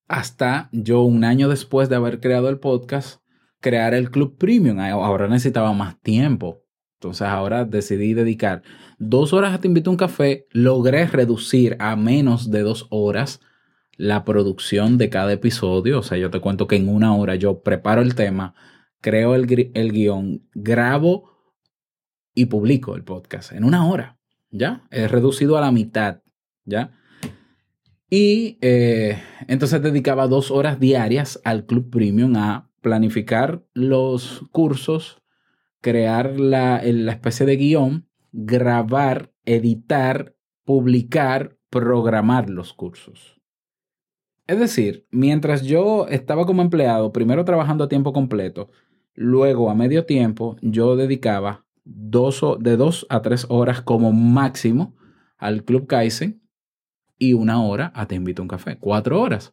hasta 0.06 0.68
yo 0.70 1.02
un 1.02 1.24
año 1.24 1.48
después 1.48 1.88
de 1.88 1.96
haber 1.96 2.20
creado 2.20 2.48
el 2.48 2.60
podcast, 2.60 3.20
crear 3.58 3.92
el 3.92 4.12
Club 4.12 4.38
Premium. 4.38 4.78
Ahora 4.78 5.26
necesitaba 5.26 5.72
más 5.72 6.00
tiempo 6.02 6.62
Entonces 6.94 7.26
ahora 7.26 7.64
decidí 7.64 8.14
dedicar 8.14 8.62
dos 9.00 9.32
horas 9.32 9.52
a 9.52 9.58
Te 9.58 9.66
invito 9.66 9.90
a 9.90 9.94
un 9.94 9.96
café. 9.96 10.46
Logré 10.52 11.08
reducir 11.08 11.76
a 11.80 11.96
menos 11.96 12.52
de 12.52 12.60
dos 12.60 12.86
horas 12.90 13.40
la 13.96 14.24
producción 14.24 14.98
de 14.98 15.10
cada 15.10 15.32
episodio. 15.32 15.98
O 15.98 16.02
sea, 16.04 16.16
yo 16.16 16.30
te 16.30 16.38
cuento 16.38 16.68
que 16.68 16.76
en 16.76 16.88
una 16.88 17.16
hora 17.16 17.34
yo 17.34 17.60
preparo 17.64 18.02
el 18.02 18.14
tema, 18.14 18.54
creo 19.00 19.34
el, 19.34 19.72
el 19.74 19.90
guion, 19.90 20.48
grabo 20.54 21.28
y 22.36 22.46
publico 22.46 22.94
el 22.94 23.02
podcast 23.02 23.50
en 23.50 23.64
una 23.64 23.88
hora. 23.88 24.19
¿Ya? 24.50 24.86
He 24.90 25.08
reducido 25.08 25.56
a 25.56 25.60
la 25.60 25.72
mitad. 25.72 26.22
¿Ya? 26.64 26.92
Y 28.10 28.58
eh, 28.60 29.18
entonces 29.46 29.80
dedicaba 29.82 30.26
dos 30.26 30.50
horas 30.50 30.80
diarias 30.80 31.40
al 31.44 31.64
Club 31.64 31.90
Premium 31.90 32.36
a 32.36 32.68
planificar 32.80 33.64
los 33.72 34.46
cursos, 34.50 35.22
crear 35.80 36.40
la, 36.40 36.82
la 36.82 37.12
especie 37.12 37.46
de 37.46 37.56
guion, 37.56 38.08
grabar, 38.32 39.32
editar, 39.44 40.34
publicar, 40.64 41.56
programar 41.70 42.50
los 42.50 42.72
cursos. 42.72 43.40
Es 44.48 44.58
decir, 44.58 45.06
mientras 45.12 45.62
yo 45.62 46.08
estaba 46.08 46.44
como 46.44 46.62
empleado, 46.62 47.12
primero 47.12 47.44
trabajando 47.44 47.84
a 47.84 47.88
tiempo 47.88 48.12
completo, 48.12 48.70
luego 49.14 49.70
a 49.70 49.76
medio 49.76 50.06
tiempo, 50.06 50.56
yo 50.60 50.96
dedicaba 50.96 51.64
dos, 51.92 52.42
de 52.60 52.76
dos 52.76 53.06
a 53.08 53.22
tres 53.22 53.46
horas 53.48 53.82
como 53.82 54.12
máximo 54.12 54.96
al 55.38 55.64
Club 55.64 55.86
Kaizen 55.86 56.42
y 57.18 57.34
una 57.34 57.62
hora 57.62 57.92
a 57.94 58.06
Te 58.06 58.14
invito 58.14 58.42
a 58.42 58.44
un 58.44 58.48
café. 58.48 58.78
Cuatro 58.78 59.20
horas. 59.20 59.52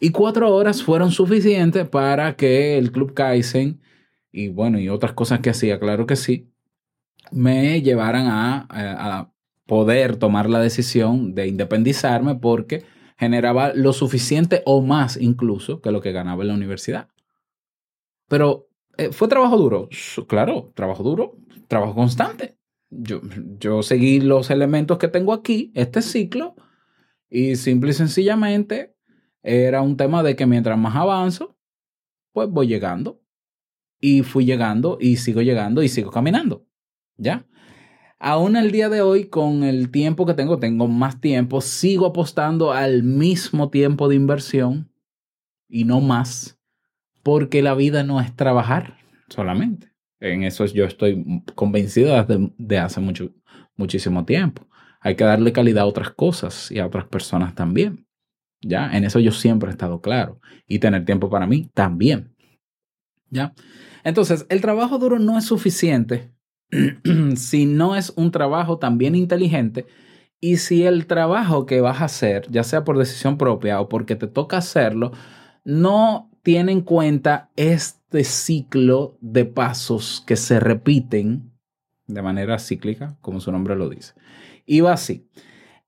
Y 0.00 0.10
cuatro 0.10 0.54
horas 0.54 0.82
fueron 0.82 1.10
suficientes 1.10 1.88
para 1.88 2.36
que 2.36 2.76
el 2.78 2.92
Club 2.92 3.14
Kaizen 3.14 3.80
y 4.32 4.48
bueno, 4.48 4.78
y 4.80 4.88
otras 4.88 5.12
cosas 5.12 5.40
que 5.40 5.50
hacía, 5.50 5.78
claro 5.78 6.06
que 6.06 6.16
sí, 6.16 6.50
me 7.30 7.80
llevaran 7.82 8.26
a, 8.26 8.66
a- 8.68 9.18
a 9.18 9.32
poder 9.66 10.16
tomar 10.16 10.50
la 10.50 10.60
decisión 10.60 11.34
de 11.34 11.46
independizarme 11.46 12.34
porque 12.34 12.84
generaba 13.16 13.72
lo 13.74 13.92
suficiente 13.92 14.62
o 14.66 14.82
más 14.82 15.16
incluso 15.16 15.80
que 15.80 15.92
lo 15.92 16.00
que 16.00 16.12
ganaba 16.12 16.42
en 16.42 16.48
la 16.48 16.54
universidad. 16.54 17.08
Pero 18.28 18.68
eh, 18.96 19.10
fue 19.12 19.28
trabajo 19.28 19.56
duro, 19.56 19.88
claro, 20.28 20.72
trabajo 20.74 21.02
duro, 21.02 21.36
trabajo 21.68 21.94
constante. 21.94 22.56
Yo, 22.90 23.20
yo 23.58 23.82
seguí 23.82 24.20
los 24.20 24.50
elementos 24.50 24.98
que 24.98 25.08
tengo 25.08 25.32
aquí, 25.32 25.72
este 25.74 26.02
ciclo, 26.02 26.54
y 27.28 27.56
simple 27.56 27.90
y 27.90 27.94
sencillamente 27.94 28.94
era 29.42 29.82
un 29.82 29.96
tema 29.96 30.22
de 30.22 30.36
que 30.36 30.46
mientras 30.46 30.78
más 30.78 30.94
avanzo, 30.94 31.58
pues 32.32 32.48
voy 32.48 32.68
llegando. 32.68 33.20
Y 34.00 34.22
fui 34.22 34.44
llegando 34.44 34.98
y 35.00 35.16
sigo 35.16 35.42
llegando 35.42 35.82
y 35.82 35.88
sigo 35.88 36.10
caminando. 36.10 36.66
¿Ya? 37.16 37.46
Aún 38.18 38.56
el 38.56 38.70
día 38.70 38.88
de 38.88 39.00
hoy, 39.00 39.26
con 39.26 39.64
el 39.64 39.90
tiempo 39.90 40.26
que 40.26 40.34
tengo, 40.34 40.58
tengo 40.58 40.88
más 40.88 41.20
tiempo, 41.20 41.60
sigo 41.60 42.06
apostando 42.06 42.72
al 42.72 43.02
mismo 43.02 43.70
tiempo 43.70 44.08
de 44.08 44.14
inversión 44.14 44.90
y 45.68 45.84
no 45.84 46.00
más, 46.00 46.58
porque 47.22 47.62
la 47.62 47.74
vida 47.74 48.04
no 48.04 48.20
es 48.20 48.34
trabajar 48.36 48.98
solamente. 49.28 49.93
En 50.20 50.42
eso 50.44 50.64
yo 50.66 50.84
estoy 50.84 51.42
convencido 51.54 52.14
desde 52.14 52.52
de 52.56 52.78
hace 52.78 53.00
mucho, 53.00 53.32
muchísimo 53.76 54.24
tiempo. 54.24 54.66
Hay 55.00 55.16
que 55.16 55.24
darle 55.24 55.52
calidad 55.52 55.84
a 55.84 55.86
otras 55.86 56.10
cosas 56.10 56.70
y 56.70 56.78
a 56.78 56.86
otras 56.86 57.06
personas 57.06 57.54
también. 57.54 58.06
¿Ya? 58.62 58.90
En 58.96 59.04
eso 59.04 59.20
yo 59.20 59.32
siempre 59.32 59.68
he 59.68 59.72
estado 59.72 60.00
claro. 60.00 60.40
Y 60.66 60.78
tener 60.78 61.04
tiempo 61.04 61.28
para 61.28 61.46
mí 61.46 61.70
también. 61.74 62.34
¿Ya? 63.28 63.52
Entonces, 64.04 64.46
el 64.48 64.60
trabajo 64.60 64.98
duro 64.98 65.18
no 65.18 65.36
es 65.36 65.44
suficiente 65.44 66.32
si 67.36 67.66
no 67.66 67.96
es 67.96 68.12
un 68.16 68.30
trabajo 68.30 68.78
también 68.78 69.14
inteligente 69.14 69.86
y 70.40 70.58
si 70.58 70.84
el 70.84 71.06
trabajo 71.06 71.64
que 71.66 71.80
vas 71.80 72.00
a 72.00 72.04
hacer, 72.06 72.46
ya 72.50 72.64
sea 72.64 72.84
por 72.84 72.98
decisión 72.98 73.38
propia 73.38 73.80
o 73.80 73.88
porque 73.88 74.16
te 74.16 74.26
toca 74.26 74.58
hacerlo, 74.58 75.12
no 75.64 76.30
tiene 76.44 76.72
en 76.72 76.82
cuenta 76.82 77.50
este 77.56 78.22
ciclo 78.22 79.16
de 79.22 79.46
pasos 79.46 80.22
que 80.26 80.36
se 80.36 80.60
repiten 80.60 81.50
de 82.06 82.20
manera 82.20 82.58
cíclica, 82.58 83.16
como 83.22 83.40
su 83.40 83.50
nombre 83.50 83.74
lo 83.74 83.88
dice. 83.88 84.12
Y 84.66 84.80
va 84.80 84.92
así. 84.92 85.26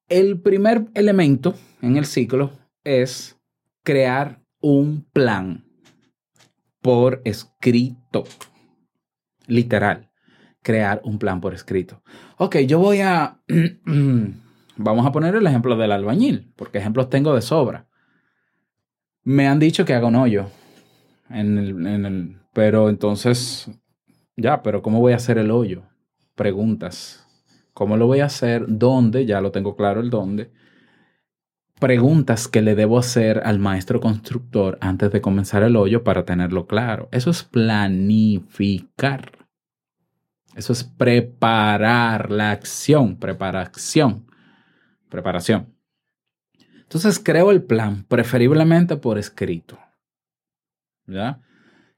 El 0.09 0.41
primer 0.41 0.87
elemento 0.95 1.55
en 1.83 1.97
el 1.99 2.07
ciclo 2.07 2.53
es 2.85 3.39
crear 3.85 4.41
un 4.61 5.07
plan 5.13 5.67
por 6.81 7.21
escrito. 7.25 8.25
Literal. 9.47 10.11
Crear 10.63 11.03
un 11.05 11.19
plan 11.19 11.43
por 11.43 11.53
escrito. 11.53 12.03
Ok, 12.39 12.57
yo 12.61 12.79
voy 12.79 13.01
a... 13.03 13.43
Vamos 14.79 15.07
a 15.07 15.13
poner 15.13 15.35
el 15.35 15.47
ejemplo 15.47 15.77
del 15.77 15.93
albañil, 15.93 16.51
porque 16.57 16.79
ejemplos 16.79 17.11
tengo 17.11 17.35
de 17.35 17.43
sobra. 17.43 17.86
Me 19.27 19.49
han 19.49 19.59
dicho 19.59 19.85
que 19.85 19.93
haga 19.93 20.07
un 20.07 20.15
hoyo. 20.15 20.47
En 21.29 21.59
el, 21.59 21.87
en 21.87 22.07
el- 22.07 22.37
pero 22.53 22.89
entonces, 22.89 23.69
ya, 24.37 24.63
pero 24.63 24.83
¿cómo 24.83 25.01
voy 25.01 25.15
a 25.15 25.17
hacer 25.17 25.37
el 25.37 25.51
hoyo? 25.51 25.83
Preguntas. 26.37 27.27
¿Cómo 27.75 27.97
lo 27.97 28.07
voy 28.07 28.21
a 28.21 28.27
hacer? 28.27 28.65
¿Dónde? 28.69 29.27
Ya 29.27 29.41
lo 29.41 29.51
tengo 29.51 29.75
claro 29.75 30.01
el 30.01 30.11
dónde. 30.11 30.53
Preguntas 31.81 32.47
que 32.47 32.63
le 32.63 32.77
debo 32.77 32.99
hacer 32.99 33.43
al 33.45 33.59
maestro 33.59 34.01
constructor 34.01 34.79
antes 34.81 35.11
de 35.11 35.21
comenzar 35.21 35.65
el 35.65 35.75
hoyo 35.77 36.05
para 36.05 36.25
tenerlo 36.25 36.69
claro. 36.69 37.09
Eso 37.11 37.31
es 37.31 37.43
planificar. 37.43 39.33
Eso 40.55 40.73
es 40.73 40.85
preparar 40.85 42.31
la 42.31 42.53
acción, 42.53 43.19
preparación, 43.19 44.31
preparación. 45.11 45.76
Entonces 46.87 47.19
creo 47.19 47.51
el 47.51 47.65
plan, 47.65 48.05
preferiblemente 48.05 48.97
por 48.97 49.19
escrito. 49.19 49.79
¿Ya? 51.07 51.41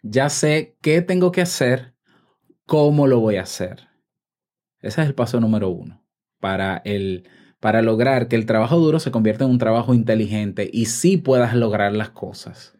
Ya 0.02 0.30
sé 0.30 0.76
qué 0.80 1.02
tengo 1.02 1.30
que 1.30 1.42
hacer, 1.42 1.94
cómo 2.64 3.06
lo 3.06 3.20
voy 3.20 3.36
a 3.36 3.42
hacer. 3.42 3.88
Ese 4.80 5.02
es 5.02 5.06
el 5.06 5.14
paso 5.14 5.40
número 5.40 5.68
uno 5.68 6.02
para, 6.40 6.80
el, 6.84 7.28
para 7.60 7.82
lograr 7.82 8.28
que 8.28 8.36
el 8.36 8.46
trabajo 8.46 8.78
duro 8.78 8.98
se 8.98 9.10
convierta 9.10 9.44
en 9.44 9.50
un 9.50 9.58
trabajo 9.58 9.92
inteligente 9.92 10.70
y 10.72 10.86
sí 10.86 11.18
puedas 11.18 11.54
lograr 11.54 11.92
las 11.92 12.10
cosas. 12.10 12.78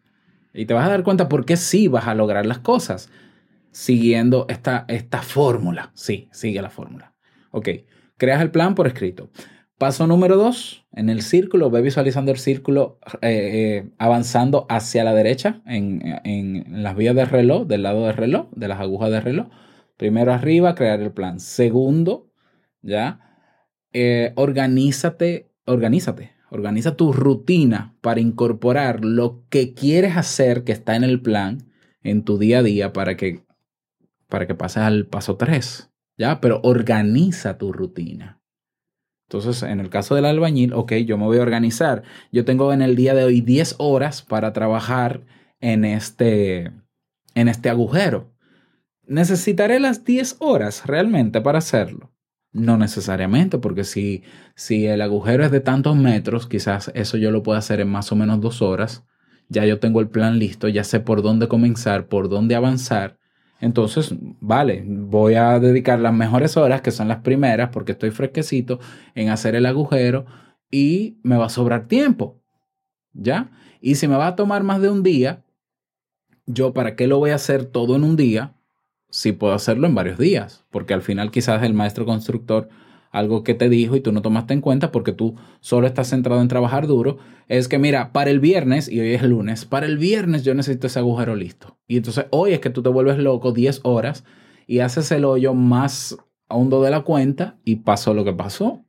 Y 0.53 0.65
te 0.65 0.73
vas 0.73 0.87
a 0.87 0.89
dar 0.89 1.03
cuenta 1.03 1.29
por 1.29 1.45
qué 1.45 1.57
sí 1.57 1.87
vas 1.87 2.07
a 2.07 2.15
lograr 2.15 2.47
las 2.47 2.59
cosas 2.59 3.09
siguiendo 3.71 4.47
esta, 4.49 4.85
esta 4.87 5.21
fórmula. 5.21 5.91
Sí, 5.93 6.27
sigue 6.31 6.61
la 6.61 6.71
fórmula. 6.71 7.13
Ok, 7.51 7.69
creas 8.17 8.41
el 8.41 8.49
plan 8.49 8.73
por 8.73 8.87
escrito. 8.87 9.29
Paso 9.79 10.07
número 10.07 10.35
dos, 10.35 10.85
en 10.91 11.09
el 11.09 11.21
círculo, 11.21 11.71
ve 11.71 11.81
visualizando 11.81 12.31
el 12.31 12.37
círculo 12.37 12.99
eh, 13.21 13.29
eh, 13.31 13.89
avanzando 13.97 14.65
hacia 14.67 15.05
la 15.05 15.13
derecha 15.13 15.61
en, 15.65 16.01
en 16.25 16.83
las 16.83 16.97
vías 16.97 17.15
del 17.15 17.27
reloj, 17.27 17.65
del 17.65 17.83
lado 17.83 18.05
del 18.05 18.17
reloj, 18.17 18.49
de 18.51 18.67
las 18.67 18.81
agujas 18.81 19.09
del 19.09 19.21
reloj. 19.21 19.47
Primero 19.95 20.33
arriba, 20.33 20.75
crear 20.75 20.99
el 20.99 21.13
plan. 21.13 21.39
Segundo, 21.39 22.29
ya, 22.81 23.21
eh, 23.93 24.33
organízate, 24.35 25.49
organízate, 25.63 26.33
organiza 26.49 26.97
tu 26.97 27.13
rutina 27.13 27.95
para 28.01 28.19
incorporar 28.19 29.05
lo 29.05 29.45
que 29.47 29.73
quieres 29.73 30.17
hacer 30.17 30.65
que 30.65 30.73
está 30.73 30.97
en 30.97 31.05
el 31.05 31.21
plan 31.21 31.71
en 32.03 32.25
tu 32.25 32.37
día 32.37 32.59
a 32.59 32.63
día 32.63 32.91
para 32.91 33.15
que, 33.15 33.45
para 34.27 34.45
que 34.45 34.55
pases 34.55 34.83
al 34.83 35.05
paso 35.05 35.37
3, 35.37 35.89
¿ya? 36.17 36.41
Pero 36.41 36.59
organiza 36.63 37.57
tu 37.57 37.71
rutina. 37.71 38.38
Entonces, 39.31 39.61
en 39.61 39.79
el 39.79 39.91
caso 39.91 40.15
del 40.15 40.25
albañil, 40.25 40.73
ok, 40.73 40.93
yo 41.05 41.15
me 41.19 41.25
voy 41.25 41.37
a 41.37 41.43
organizar. 41.43 42.01
Yo 42.31 42.45
tengo 42.45 42.73
en 42.73 42.81
el 42.81 42.95
día 42.95 43.13
de 43.13 43.23
hoy 43.23 43.41
10 43.41 43.75
horas 43.77 44.23
para 44.23 44.53
trabajar 44.53 45.21
en 45.59 45.85
este, 45.85 46.71
en 47.35 47.47
este 47.47 47.69
agujero. 47.69 48.33
¿Necesitaré 49.05 49.79
las 49.79 50.03
10 50.03 50.37
horas 50.39 50.87
realmente 50.87 51.41
para 51.41 51.59
hacerlo? 51.59 52.11
No 52.53 52.79
necesariamente, 52.79 53.59
porque 53.59 53.83
si, 53.83 54.23
si 54.55 54.87
el 54.87 54.99
agujero 54.99 55.45
es 55.45 55.51
de 55.51 55.59
tantos 55.59 55.95
metros, 55.95 56.47
quizás 56.47 56.91
eso 56.95 57.15
yo 57.15 57.29
lo 57.29 57.43
puedo 57.43 57.59
hacer 57.59 57.81
en 57.81 57.89
más 57.89 58.11
o 58.11 58.15
menos 58.15 58.41
dos 58.41 58.63
horas. 58.63 59.05
Ya 59.47 59.63
yo 59.63 59.77
tengo 59.79 59.99
el 59.99 60.09
plan 60.09 60.39
listo, 60.39 60.67
ya 60.69 60.83
sé 60.83 61.01
por 61.01 61.21
dónde 61.21 61.47
comenzar, 61.47 62.07
por 62.07 62.29
dónde 62.29 62.55
avanzar. 62.55 63.18
Entonces, 63.61 64.13
vale, 64.39 64.83
voy 64.85 65.35
a 65.35 65.59
dedicar 65.59 65.99
las 65.99 66.13
mejores 66.13 66.55
horas, 66.57 66.81
que 66.81 66.91
son 66.91 67.07
las 67.07 67.19
primeras, 67.19 67.69
porque 67.69 67.91
estoy 67.91 68.11
fresquecito, 68.11 68.79
en 69.15 69.29
hacer 69.29 69.55
el 69.55 69.65
agujero 69.65 70.25
y 70.71 71.17
me 71.23 71.37
va 71.37 71.47
a 71.47 71.49
sobrar 71.49 71.87
tiempo. 71.87 72.41
¿Ya? 73.13 73.51
Y 73.81 73.95
si 73.95 74.07
me 74.07 74.15
va 74.15 74.27
a 74.27 74.35
tomar 74.35 74.63
más 74.63 74.81
de 74.81 74.89
un 74.89 75.03
día, 75.03 75.43
yo 76.45 76.73
para 76.73 76.95
qué 76.95 77.07
lo 77.07 77.17
voy 77.17 77.31
a 77.31 77.35
hacer 77.35 77.65
todo 77.65 77.95
en 77.95 78.03
un 78.03 78.15
día 78.15 78.55
si 79.09 79.31
puedo 79.31 79.53
hacerlo 79.53 79.87
en 79.87 79.95
varios 79.95 80.17
días, 80.17 80.65
porque 80.69 80.93
al 80.93 81.01
final 81.01 81.31
quizás 81.31 81.63
el 81.63 81.73
maestro 81.73 82.05
constructor 82.05 82.69
algo 83.11 83.43
que 83.43 83.53
te 83.53 83.69
dijo 83.69 83.95
y 83.95 84.01
tú 84.01 84.11
no 84.11 84.21
tomaste 84.21 84.53
en 84.53 84.61
cuenta 84.61 84.91
porque 84.91 85.11
tú 85.11 85.35
solo 85.59 85.87
estás 85.87 86.09
centrado 86.09 86.41
en 86.41 86.47
trabajar 86.47 86.87
duro, 86.87 87.17
es 87.47 87.67
que 87.67 87.79
mira, 87.79 88.11
para 88.11 88.29
el 88.29 88.39
viernes, 88.39 88.87
y 88.89 88.99
hoy 88.99 89.13
es 89.13 89.23
lunes, 89.23 89.65
para 89.65 89.85
el 89.85 89.97
viernes 89.97 90.43
yo 90.43 90.53
necesito 90.53 90.87
ese 90.87 90.99
agujero 90.99 91.35
listo. 91.35 91.77
Y 91.87 91.97
entonces 91.97 92.25
hoy 92.29 92.53
es 92.53 92.59
que 92.59 92.69
tú 92.69 92.83
te 92.83 92.89
vuelves 92.89 93.17
loco 93.17 93.51
10 93.51 93.81
horas 93.83 94.23
y 94.67 94.79
haces 94.79 95.11
el 95.11 95.25
hoyo 95.25 95.53
más 95.53 96.17
hondo 96.47 96.83
de 96.83 96.91
la 96.91 97.01
cuenta 97.01 97.57
y 97.63 97.77
pasó 97.77 98.13
lo 98.13 98.23
que 98.23 98.33
pasó. 98.33 98.85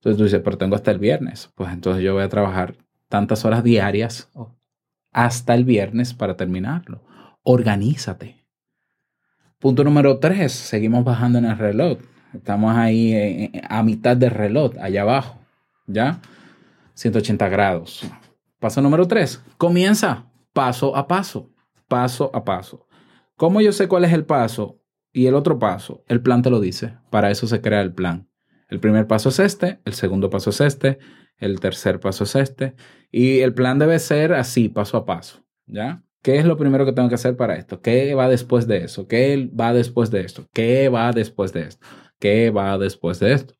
Entonces 0.00 0.18
tú 0.18 0.24
dices, 0.24 0.40
pero 0.44 0.58
tengo 0.58 0.74
hasta 0.74 0.90
el 0.90 0.98
viernes. 0.98 1.50
Pues 1.54 1.72
entonces 1.72 2.02
yo 2.02 2.14
voy 2.14 2.22
a 2.22 2.28
trabajar 2.28 2.76
tantas 3.08 3.44
horas 3.44 3.62
diarias 3.62 4.30
hasta 5.12 5.54
el 5.54 5.64
viernes 5.64 6.14
para 6.14 6.36
terminarlo. 6.36 7.02
Organízate. 7.42 8.44
Punto 9.58 9.84
número 9.84 10.18
tres, 10.18 10.52
seguimos 10.52 11.04
bajando 11.04 11.38
en 11.38 11.46
el 11.46 11.56
reloj. 11.56 11.98
Estamos 12.34 12.76
ahí 12.76 13.12
eh, 13.12 13.50
eh, 13.52 13.62
a 13.68 13.82
mitad 13.82 14.16
del 14.16 14.30
reloj, 14.30 14.72
allá 14.80 15.02
abajo, 15.02 15.38
¿ya? 15.86 16.20
180 16.94 17.48
grados. 17.48 18.04
Paso 18.58 18.80
número 18.80 19.06
tres, 19.06 19.42
comienza 19.58 20.26
paso 20.52 20.96
a 20.96 21.06
paso, 21.06 21.50
paso 21.88 22.30
a 22.34 22.44
paso. 22.44 22.86
¿Cómo 23.36 23.60
yo 23.60 23.72
sé 23.72 23.88
cuál 23.88 24.04
es 24.04 24.12
el 24.12 24.24
paso 24.24 24.80
y 25.12 25.26
el 25.26 25.34
otro 25.34 25.58
paso? 25.58 26.04
El 26.08 26.22
plan 26.22 26.42
te 26.42 26.50
lo 26.50 26.60
dice. 26.60 26.96
Para 27.10 27.30
eso 27.30 27.46
se 27.46 27.60
crea 27.60 27.82
el 27.82 27.92
plan. 27.92 28.28
El 28.68 28.80
primer 28.80 29.06
paso 29.06 29.28
es 29.28 29.38
este, 29.40 29.80
el 29.84 29.92
segundo 29.92 30.30
paso 30.30 30.50
es 30.50 30.60
este, 30.60 30.98
el 31.36 31.60
tercer 31.60 32.00
paso 32.00 32.24
es 32.24 32.34
este. 32.36 32.74
Y 33.10 33.40
el 33.40 33.54
plan 33.54 33.78
debe 33.78 33.98
ser 33.98 34.32
así, 34.32 34.68
paso 34.68 34.96
a 34.96 35.04
paso. 35.04 35.44
¿Ya? 35.66 36.02
¿Qué 36.22 36.38
es 36.38 36.46
lo 36.46 36.56
primero 36.56 36.86
que 36.86 36.92
tengo 36.92 37.08
que 37.08 37.16
hacer 37.16 37.36
para 37.36 37.56
esto? 37.56 37.82
¿Qué 37.82 38.14
va 38.14 38.28
después 38.28 38.66
de 38.66 38.84
eso? 38.84 39.06
¿Qué 39.06 39.50
va 39.60 39.74
después 39.74 40.10
de 40.10 40.22
esto? 40.22 40.46
¿Qué 40.54 40.88
va 40.88 41.12
después 41.12 41.52
de 41.52 41.62
esto? 41.64 41.86
¿Qué 42.24 42.48
va 42.48 42.78
después 42.78 43.20
de 43.20 43.34
esto? 43.34 43.54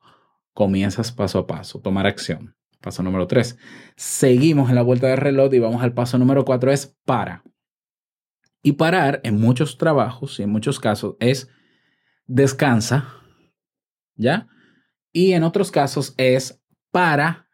Comienzas 0.54 1.12
paso 1.12 1.38
a 1.38 1.46
paso, 1.46 1.82
tomar 1.82 2.06
acción. 2.06 2.56
Paso 2.80 3.02
número 3.02 3.26
tres. 3.26 3.58
Seguimos 3.94 4.70
en 4.70 4.76
la 4.76 4.80
vuelta 4.80 5.06
del 5.08 5.18
reloj 5.18 5.52
y 5.52 5.58
vamos 5.58 5.82
al 5.82 5.92
paso 5.92 6.16
número 6.16 6.46
cuatro, 6.46 6.72
es 6.72 6.96
para. 7.04 7.44
Y 8.62 8.72
parar 8.72 9.20
en 9.22 9.38
muchos 9.38 9.76
trabajos 9.76 10.40
y 10.40 10.44
en 10.44 10.48
muchos 10.48 10.80
casos 10.80 11.16
es 11.20 11.50
descansa, 12.24 13.06
¿ya? 14.16 14.48
Y 15.12 15.32
en 15.32 15.42
otros 15.42 15.70
casos 15.70 16.14
es 16.16 16.64
para, 16.90 17.46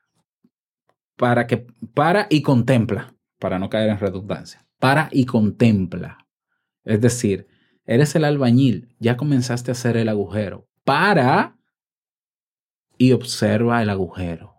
para 1.17 1.49
que, 1.49 1.67
para 1.93 2.29
y 2.31 2.43
contempla, 2.43 3.17
para 3.41 3.59
no 3.59 3.69
caer 3.69 3.91
en 3.91 3.99
redundancia. 3.99 4.65
Para 4.79 5.09
y 5.11 5.27
contempla. 5.27 6.29
Es 6.85 7.01
decir, 7.01 7.49
eres 7.85 8.15
el 8.15 8.23
albañil, 8.23 8.95
ya 9.01 9.17
comenzaste 9.17 9.73
a 9.73 9.73
hacer 9.73 9.97
el 9.97 10.09
agujero. 10.09 10.70
Para 10.85 11.57
y 12.97 13.13
observa 13.13 13.83
el 13.83 13.91
agujero. 13.91 14.55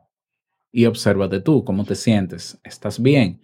Y 0.72 0.86
obsérvate 0.86 1.42
tú, 1.42 1.64
cómo 1.64 1.86
te 1.86 1.96
sientes. 1.96 2.60
¿Estás 2.64 3.02
bien? 3.02 3.42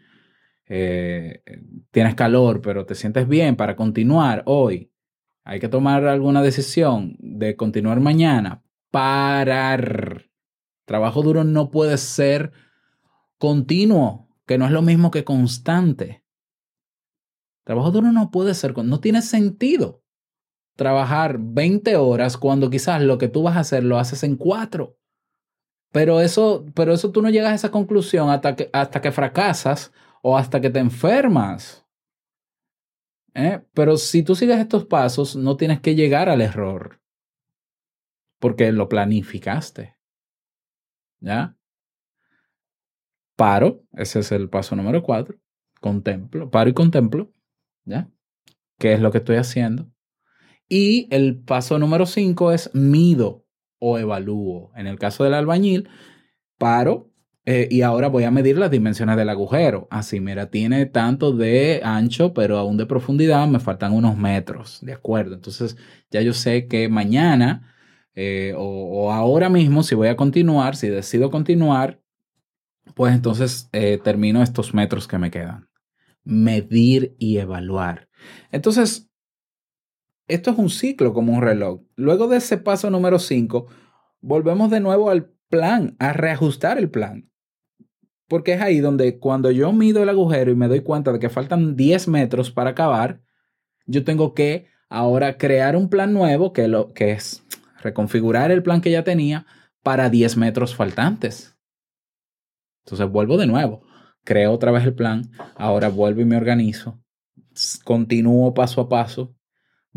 Eh, 0.68 1.44
tienes 1.92 2.16
calor, 2.16 2.62
pero 2.62 2.86
te 2.86 2.96
sientes 2.96 3.28
bien 3.28 3.56
para 3.56 3.76
continuar 3.76 4.44
hoy. 4.46 4.92
Hay 5.44 5.60
que 5.60 5.70
tomar 5.70 6.06
alguna 6.06 6.42
decisión 6.42 7.16
de 7.20 7.56
continuar 7.56 8.00
mañana. 8.00 8.63
Parar. 8.92 10.30
Trabajo 10.86 11.22
duro 11.22 11.44
no 11.44 11.70
puede 11.70 11.98
ser 11.98 12.52
continuo, 13.38 14.30
que 14.46 14.58
no 14.58 14.66
es 14.66 14.72
lo 14.72 14.82
mismo 14.82 15.12
que 15.12 15.24
constante. 15.24 16.24
Trabajo 17.63 17.92
duro 17.92 18.12
no 18.12 18.32
puede 18.32 18.54
ser, 18.54 18.76
no 18.78 19.00
tiene 19.00 19.22
sentido 19.22 20.02
trabajar 20.78 21.38
20 21.40 21.98
horas 21.98 22.38
cuando 22.38 22.70
quizás 22.70 23.02
lo 23.02 23.18
que 23.18 23.28
tú 23.28 23.44
vas 23.44 23.58
a 23.58 23.62
hacer 23.62 23.84
lo 23.84 23.98
haces 23.98 24.24
en 24.24 24.38
cuatro. 24.38 24.96
Pero 25.92 26.22
eso, 26.22 26.66
pero 26.76 26.94
eso 26.94 27.12
tú 27.12 27.22
no 27.22 27.30
llegas 27.30 27.52
a 27.52 27.56
esa 27.56 27.72
conclusión 27.72 28.30
hasta 28.30 28.56
que, 28.56 28.70
hasta 28.72 29.02
que 29.02 29.12
fracasas 29.12 29.92
o 30.22 30.38
hasta 30.38 30.62
que 30.62 30.70
te 30.70 30.80
enfermas. 30.80 31.86
¿Eh? 33.34 33.62
Pero 33.74 33.98
si 33.98 34.24
tú 34.24 34.36
sigues 34.36 34.60
estos 34.60 34.86
pasos, 34.86 35.36
no 35.36 35.58
tienes 35.58 35.82
que 35.82 35.96
llegar 35.96 36.30
al 36.30 36.42
error. 36.42 37.02
Porque 38.40 38.72
lo 38.72 38.88
planificaste. 38.88 39.98
¿Ya? 41.20 41.58
Paro, 43.36 43.84
ese 43.94 44.20
es 44.20 44.32
el 44.32 44.50
paso 44.50 44.76
número 44.76 45.02
cuatro. 45.02 45.40
Contemplo, 45.82 46.50
paro 46.52 46.70
y 46.70 46.74
contemplo. 46.74 47.32
¿Ya? 47.86 48.10
¿Qué 48.78 48.94
es 48.94 49.00
lo 49.00 49.12
que 49.12 49.20
estoy 49.20 49.38
haciendo? 49.38 49.92
Y 50.69 51.08
el 51.12 51.38
paso 51.38 51.80
número 51.80 52.06
cinco 52.06 52.51
es 52.51 52.69
mido 52.73 53.45
o 53.80 53.97
evalúo. 53.97 54.71
En 54.75 54.88
el 54.88 54.99
caso 54.99 55.23
del 55.23 55.34
albañil, 55.34 55.89
paro 56.58 57.12
eh, 57.45 57.69
y 57.71 57.82
ahora 57.82 58.10
voy 58.10 58.25
a 58.25 58.32
medir 58.32 58.58
las 58.58 58.71
dimensiones 58.71 59.15
del 59.15 59.30
agujero. 59.30 59.88
Así, 59.89 60.19
mira, 60.19 60.49
tiene 60.49 60.86
tanto 60.86 61.32
de 61.32 61.80
ancho, 61.84 62.34
pero 62.34 62.58
aún 62.58 62.75
de 62.77 62.86
profundidad 62.86 63.47
me 63.47 63.62
faltan 63.62 63.93
unos 63.93 64.17
metros. 64.17 64.80
De 64.82 64.91
acuerdo. 64.93 65.36
Entonces, 65.36 65.77
ya 66.12 66.21
yo 66.21 66.34
sé 66.34 66.67
que 66.67 66.89
mañana 66.89 67.73
eh, 68.15 68.53
o, 68.58 68.63
o 68.63 69.12
ahora 69.13 69.47
mismo, 69.47 69.84
si 69.84 69.95
voy 69.95 70.10
a 70.10 70.17
continuar, 70.17 70.75
si 70.75 70.89
decido 70.89 71.30
continuar, 71.30 72.01
pues 72.95 73.13
entonces 73.13 73.69
eh, 73.73 73.99
termino 74.03 74.41
estos 74.41 74.73
metros 74.73 75.08
que 75.08 75.17
me 75.17 75.32
quedan. 75.32 75.69
Medir 76.23 77.15
y 77.19 77.38
evaluar. 77.38 78.10
Entonces, 78.51 79.07
esto 80.28 80.52
es 80.52 80.58
un 80.58 80.70
ciclo 80.70 81.13
como 81.13 81.34
un 81.34 81.42
reloj. 81.42 81.82
Luego 81.96 82.28
de 82.28 82.38
ese 82.38 82.58
paso 82.58 82.90
número 82.90 83.20
5, 83.20 83.68
volvemos 84.22 84.70
de 84.70 84.80
nuevo 84.80 85.10
al 85.10 85.32
plan, 85.50 85.96
a 86.00 86.13
reajustar 86.13 86.78
el 86.78 86.90
plan. 86.90 87.30
Porque 88.28 88.54
es 88.54 88.62
ahí 88.62 88.80
donde 88.80 89.20
cuando 89.20 89.52
yo 89.52 89.72
mido 89.72 90.04
el 90.04 90.10
agujero 90.10 90.52
y 90.52 90.56
me 90.56 90.68
doy 90.68 90.82
cuenta 90.82 91.13
de 91.13 91.20
que 91.20 91.30
faltan 91.30 91.78
10 91.78 92.10
metros 92.10 92.52
para 92.52 92.72
acabar, 92.72 93.22
yo 93.86 94.04
tengo 94.04 94.34
que 94.34 94.68
ahora 94.90 95.38
crear 95.38 95.78
un 95.78 95.90
plan 95.90 96.13
nuevo, 96.13 96.52
que, 96.52 96.68
lo, 96.68 96.94
que 96.94 97.12
es 97.12 97.46
reconfigurar 97.82 98.52
el 98.52 98.63
plan 98.63 98.82
que 98.82 98.92
ya 98.92 99.04
tenía 99.04 99.46
para 99.82 100.10
10 100.10 100.36
metros 100.36 100.76
faltantes. 100.76 101.58
Entonces 102.86 103.10
vuelvo 103.10 103.38
de 103.38 103.48
nuevo, 103.48 103.84
creo 104.26 104.52
otra 104.52 104.72
vez 104.72 104.84
el 104.84 104.94
plan, 104.94 105.32
ahora 105.56 105.88
vuelvo 105.90 106.22
y 106.22 106.26
me 106.26 106.38
organizo, 106.38 107.02
continúo 107.84 108.54
paso 108.54 108.82
a 108.82 108.90
paso, 108.90 109.37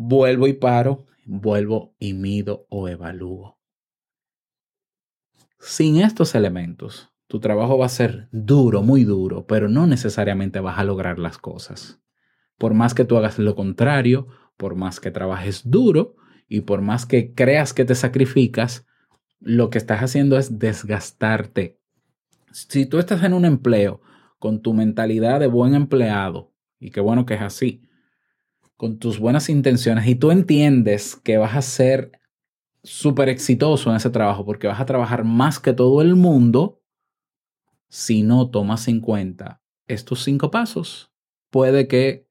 vuelvo 0.02 0.46
y 0.46 0.54
paro, 0.54 1.04
vuelvo 1.26 1.94
y 1.98 2.14
mido 2.14 2.66
o 2.70 2.88
evalúo. 2.88 3.58
Sin 5.58 6.00
estos 6.00 6.34
elementos, 6.34 7.12
tu 7.26 7.38
trabajo 7.38 7.76
va 7.76 7.84
a 7.84 7.90
ser 7.90 8.28
duro, 8.32 8.82
muy 8.82 9.04
duro, 9.04 9.46
pero 9.46 9.68
no 9.68 9.86
necesariamente 9.86 10.58
vas 10.60 10.78
a 10.78 10.84
lograr 10.84 11.18
las 11.18 11.36
cosas. 11.36 12.00
Por 12.56 12.72
más 12.72 12.94
que 12.94 13.04
tú 13.04 13.18
hagas 13.18 13.38
lo 13.38 13.54
contrario, 13.54 14.28
por 14.56 14.74
más 14.74 15.00
que 15.00 15.10
trabajes 15.10 15.68
duro 15.70 16.16
y 16.48 16.62
por 16.62 16.80
más 16.80 17.04
que 17.04 17.34
creas 17.34 17.74
que 17.74 17.84
te 17.84 17.94
sacrificas, 17.94 18.86
lo 19.38 19.68
que 19.68 19.76
estás 19.76 20.00
haciendo 20.00 20.38
es 20.38 20.58
desgastarte. 20.58 21.78
Si 22.52 22.86
tú 22.86 22.98
estás 22.98 23.22
en 23.22 23.34
un 23.34 23.44
empleo 23.44 24.00
con 24.38 24.62
tu 24.62 24.72
mentalidad 24.72 25.40
de 25.40 25.46
buen 25.46 25.74
empleado, 25.74 26.54
y 26.78 26.90
qué 26.90 27.00
bueno 27.00 27.26
que 27.26 27.34
es 27.34 27.42
así, 27.42 27.82
con 28.80 28.98
tus 28.98 29.18
buenas 29.18 29.50
intenciones 29.50 30.06
y 30.06 30.14
tú 30.14 30.30
entiendes 30.30 31.14
que 31.14 31.36
vas 31.36 31.54
a 31.54 31.60
ser 31.60 32.12
súper 32.82 33.28
exitoso 33.28 33.90
en 33.90 33.96
ese 33.96 34.08
trabajo 34.08 34.46
porque 34.46 34.68
vas 34.68 34.80
a 34.80 34.86
trabajar 34.86 35.22
más 35.22 35.58
que 35.58 35.74
todo 35.74 36.00
el 36.00 36.16
mundo, 36.16 36.80
si 37.90 38.22
no 38.22 38.48
tomas 38.48 38.88
en 38.88 39.02
cuenta 39.02 39.60
estos 39.86 40.24
cinco 40.24 40.50
pasos, 40.50 41.12
puede 41.50 41.88
que 41.88 42.26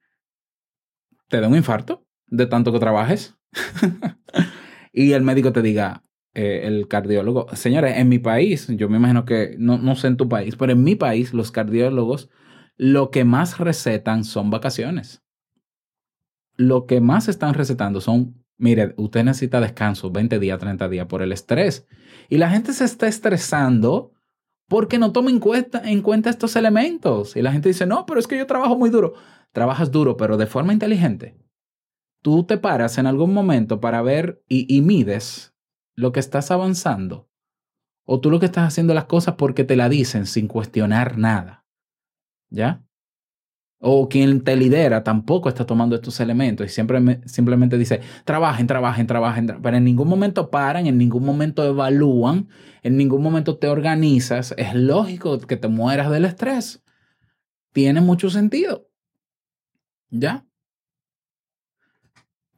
te 1.27 1.39
dé 1.39 1.45
un 1.45 1.55
infarto 1.55 2.07
de 2.25 2.47
tanto 2.47 2.73
que 2.73 2.79
trabajes 2.79 3.37
y 4.91 5.11
el 5.11 5.21
médico 5.21 5.53
te 5.53 5.61
diga, 5.61 6.01
eh, 6.33 6.61
el 6.63 6.87
cardiólogo, 6.87 7.45
señores, 7.55 7.95
en 7.95 8.09
mi 8.09 8.17
país, 8.17 8.65
yo 8.69 8.89
me 8.89 8.97
imagino 8.97 9.23
que 9.23 9.55
no, 9.59 9.77
no 9.77 9.95
sé 9.95 10.07
en 10.07 10.17
tu 10.17 10.27
país, 10.27 10.55
pero 10.55 10.71
en 10.71 10.83
mi 10.83 10.95
país 10.95 11.31
los 11.31 11.51
cardiólogos 11.51 12.27
lo 12.75 13.11
que 13.11 13.23
más 13.23 13.59
recetan 13.59 14.23
son 14.23 14.49
vacaciones 14.49 15.21
lo 16.59 16.85
que 16.87 16.99
más 16.99 17.29
están 17.29 17.53
recetando 17.53 18.01
son, 18.01 18.43
mire, 18.57 18.93
usted 18.97 19.23
necesita 19.23 19.61
descanso, 19.61 20.11
20 20.11 20.39
días, 20.39 20.59
30 20.59 20.89
días 20.89 21.07
por 21.07 21.21
el 21.21 21.31
estrés. 21.31 21.87
Y 22.27 22.37
la 22.37 22.49
gente 22.49 22.73
se 22.73 22.83
está 22.83 23.07
estresando 23.07 24.11
porque 24.67 24.99
no 24.99 25.13
toma 25.13 25.29
en 25.29 25.39
cuenta, 25.39 25.81
en 25.89 26.01
cuenta 26.01 26.29
estos 26.29 26.57
elementos. 26.57 27.37
Y 27.37 27.41
la 27.41 27.53
gente 27.53 27.69
dice, 27.69 27.85
no, 27.85 28.05
pero 28.05 28.19
es 28.19 28.27
que 28.27 28.37
yo 28.37 28.45
trabajo 28.45 28.77
muy 28.77 28.89
duro. 28.89 29.13
Trabajas 29.53 29.89
duro, 29.89 30.17
pero 30.17 30.35
de 30.35 30.47
forma 30.47 30.73
inteligente. 30.73 31.37
Tú 32.21 32.43
te 32.43 32.57
paras 32.57 32.97
en 32.97 33.05
algún 33.07 33.33
momento 33.33 33.79
para 33.79 34.01
ver 34.01 34.43
y 34.49 34.81
mides 34.81 35.55
lo 35.95 36.11
que 36.11 36.19
estás 36.19 36.51
avanzando. 36.51 37.29
O 38.03 38.19
tú 38.19 38.29
lo 38.29 38.41
que 38.41 38.47
estás 38.47 38.67
haciendo 38.67 38.93
las 38.93 39.05
cosas 39.05 39.35
porque 39.35 39.63
te 39.63 39.77
la 39.77 39.87
dicen 39.87 40.25
sin 40.25 40.49
cuestionar 40.49 41.17
nada. 41.17 41.65
¿Ya? 42.49 42.83
O 43.81 44.09
quien 44.09 44.41
te 44.43 44.57
lidera 44.57 45.03
tampoco 45.05 45.47
está 45.47 45.65
tomando 45.65 45.95
estos 45.95 46.19
elementos 46.19 46.67
y 46.67 46.69
siempre 46.69 46.99
me- 46.99 47.21
simplemente 47.27 47.77
dice, 47.77 48.01
trabajen, 48.25 48.67
trabajen, 48.67 49.07
trabajen, 49.07 49.47
tra-". 49.47 49.59
pero 49.61 49.77
en 49.77 49.85
ningún 49.85 50.09
momento 50.09 50.49
paran, 50.51 50.85
en 50.87 50.97
ningún 50.97 51.23
momento 51.25 51.63
evalúan, 51.65 52.49
en 52.83 52.97
ningún 52.97 53.23
momento 53.23 53.57
te 53.57 53.67
organizas. 53.69 54.53
Es 54.57 54.75
lógico 54.75 55.37
que 55.39 55.55
te 55.57 55.69
mueras 55.69 56.11
del 56.11 56.25
estrés. 56.25 56.83
Tiene 57.73 58.01
mucho 58.01 58.29
sentido. 58.29 58.87
¿Ya? 60.11 60.45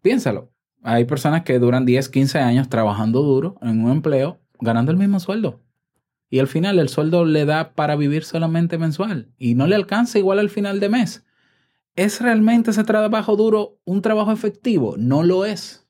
Piénsalo. 0.01 0.51
Hay 0.83 1.05
personas 1.05 1.43
que 1.43 1.57
duran 1.59 1.85
10, 1.85 2.09
15 2.09 2.39
años 2.39 2.69
trabajando 2.69 3.21
duro 3.21 3.55
en 3.61 3.83
un 3.83 3.91
empleo, 3.91 4.39
ganando 4.59 4.91
el 4.91 4.97
mismo 4.97 5.19
sueldo. 5.19 5.61
Y 6.31 6.39
al 6.39 6.47
final 6.47 6.79
el 6.79 6.87
sueldo 6.87 7.25
le 7.25 7.43
da 7.43 7.73
para 7.73 7.97
vivir 7.97 8.23
solamente 8.23 8.77
mensual 8.77 9.29
y 9.37 9.53
no 9.53 9.67
le 9.67 9.75
alcanza 9.75 10.17
igual 10.17 10.39
al 10.39 10.49
final 10.49 10.79
de 10.79 10.87
mes. 10.87 11.25
¿Es 11.97 12.21
realmente 12.21 12.71
ese 12.71 12.85
trabajo 12.85 13.35
duro 13.35 13.81
un 13.83 14.01
trabajo 14.01 14.31
efectivo? 14.31 14.95
No 14.97 15.23
lo 15.23 15.43
es. 15.43 15.85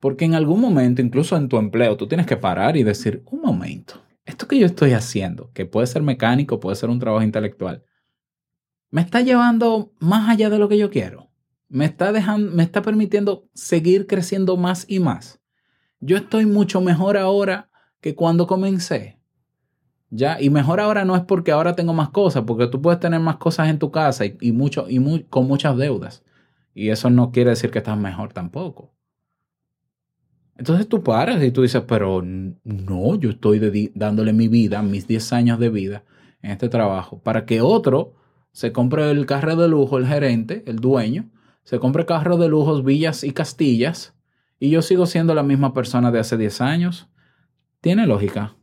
Porque 0.00 0.24
en 0.24 0.34
algún 0.34 0.62
momento, 0.62 1.02
incluso 1.02 1.36
en 1.36 1.50
tu 1.50 1.58
empleo, 1.58 1.98
tú 1.98 2.08
tienes 2.08 2.26
que 2.26 2.38
parar 2.38 2.78
y 2.78 2.82
decir, 2.82 3.22
un 3.26 3.42
momento, 3.42 4.02
esto 4.24 4.48
que 4.48 4.58
yo 4.58 4.64
estoy 4.64 4.92
haciendo, 4.92 5.52
que 5.52 5.66
puede 5.66 5.86
ser 5.86 6.02
mecánico, 6.02 6.58
puede 6.58 6.76
ser 6.76 6.88
un 6.88 6.98
trabajo 6.98 7.22
intelectual, 7.22 7.84
me 8.90 9.02
está 9.02 9.20
llevando 9.20 9.92
más 9.98 10.30
allá 10.30 10.48
de 10.48 10.58
lo 10.58 10.66
que 10.70 10.78
yo 10.78 10.90
quiero. 10.90 11.28
Me 11.68 11.84
está 11.84 12.10
dejando, 12.10 12.50
me 12.52 12.62
está 12.62 12.80
permitiendo 12.80 13.50
seguir 13.52 14.06
creciendo 14.06 14.56
más 14.56 14.86
y 14.88 14.98
más. 14.98 15.42
Yo 16.00 16.16
estoy 16.16 16.46
mucho 16.46 16.80
mejor 16.80 17.18
ahora 17.18 17.68
que 18.00 18.14
cuando 18.14 18.46
comencé. 18.46 19.18
¿Ya? 20.10 20.40
Y 20.40 20.48
mejor 20.48 20.80
ahora 20.80 21.04
no 21.04 21.16
es 21.16 21.22
porque 21.22 21.52
ahora 21.52 21.76
tengo 21.76 21.92
más 21.92 22.08
cosas, 22.10 22.44
porque 22.46 22.66
tú 22.66 22.80
puedes 22.80 22.98
tener 22.98 23.20
más 23.20 23.36
cosas 23.36 23.68
en 23.68 23.78
tu 23.78 23.90
casa 23.90 24.24
y, 24.24 24.36
y 24.40 24.52
mucho, 24.52 24.86
y 24.88 25.24
con 25.24 25.46
muchas 25.46 25.76
deudas. 25.76 26.24
Y 26.74 26.88
eso 26.88 27.10
no 27.10 27.30
quiere 27.30 27.50
decir 27.50 27.70
que 27.70 27.78
estás 27.78 27.98
mejor 27.98 28.32
tampoco. 28.32 28.94
Entonces 30.58 30.88
tú 30.88 31.02
paras 31.04 31.42
y 31.42 31.52
tú 31.52 31.62
dices, 31.62 31.82
pero 31.86 32.20
no, 32.22 33.14
yo 33.14 33.30
estoy 33.30 33.92
dándole 33.94 34.32
mi 34.32 34.48
vida, 34.48 34.82
mis 34.82 35.06
10 35.06 35.32
años 35.32 35.58
de 35.60 35.70
vida 35.70 36.04
en 36.42 36.50
este 36.50 36.68
trabajo, 36.68 37.22
para 37.22 37.46
que 37.46 37.60
otro 37.60 38.14
se 38.50 38.72
compre 38.72 39.10
el 39.10 39.24
carro 39.24 39.54
de 39.54 39.68
lujo, 39.68 39.98
el 39.98 40.06
gerente, 40.06 40.64
el 40.66 40.80
dueño, 40.80 41.30
se 41.62 41.78
compre 41.78 42.06
carro 42.06 42.38
de 42.38 42.48
lujos, 42.48 42.84
villas 42.84 43.22
y 43.22 43.30
castillas, 43.32 44.14
y 44.58 44.70
yo 44.70 44.82
sigo 44.82 45.06
siendo 45.06 45.32
la 45.34 45.44
misma 45.44 45.72
persona 45.72 46.10
de 46.10 46.18
hace 46.18 46.36
10 46.36 46.60
años. 46.60 47.08
Tiene 47.80 48.06
lógica. 48.06 48.56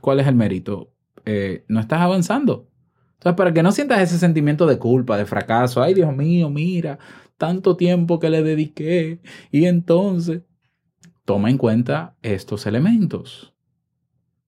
¿Cuál 0.00 0.20
es 0.20 0.26
el 0.26 0.34
mérito? 0.36 0.92
Eh, 1.24 1.64
no 1.68 1.80
estás 1.80 2.00
avanzando. 2.00 2.68
Entonces, 3.14 3.36
para 3.36 3.52
que 3.52 3.62
no 3.62 3.72
sientas 3.72 4.00
ese 4.00 4.18
sentimiento 4.18 4.66
de 4.66 4.78
culpa, 4.78 5.16
de 5.16 5.26
fracaso, 5.26 5.82
ay 5.82 5.94
Dios 5.94 6.14
mío, 6.14 6.48
mira, 6.50 6.98
tanto 7.36 7.76
tiempo 7.76 8.20
que 8.20 8.30
le 8.30 8.42
dediqué, 8.42 9.20
y 9.50 9.64
entonces, 9.64 10.42
toma 11.24 11.50
en 11.50 11.58
cuenta 11.58 12.16
estos 12.22 12.66
elementos. 12.66 13.54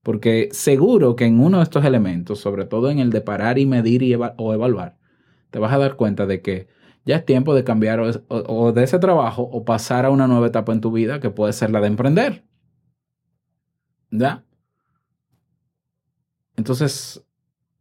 Porque 0.02 0.48
seguro 0.52 1.16
que 1.16 1.24
en 1.24 1.40
uno 1.40 1.58
de 1.58 1.64
estos 1.64 1.84
elementos, 1.84 2.38
sobre 2.38 2.64
todo 2.66 2.90
en 2.90 2.98
el 2.98 3.10
de 3.10 3.20
parar 3.20 3.58
y 3.58 3.66
medir 3.66 4.02
y 4.02 4.14
o 4.14 4.54
evaluar, 4.54 4.96
te 5.50 5.58
vas 5.58 5.72
a 5.72 5.78
dar 5.78 5.96
cuenta 5.96 6.26
de 6.26 6.40
que 6.40 6.68
ya 7.04 7.16
es 7.16 7.24
tiempo 7.24 7.54
de 7.54 7.64
cambiar 7.64 8.00
o 8.00 8.72
de 8.72 8.84
ese 8.84 8.98
trabajo 8.98 9.42
o 9.42 9.64
pasar 9.64 10.04
a 10.04 10.10
una 10.10 10.28
nueva 10.28 10.46
etapa 10.46 10.72
en 10.72 10.80
tu 10.80 10.92
vida 10.92 11.20
que 11.20 11.30
puede 11.30 11.52
ser 11.52 11.70
la 11.70 11.80
de 11.80 11.88
emprender. 11.88 12.47
¿Ya? 14.10 14.44
Entonces, 16.56 17.24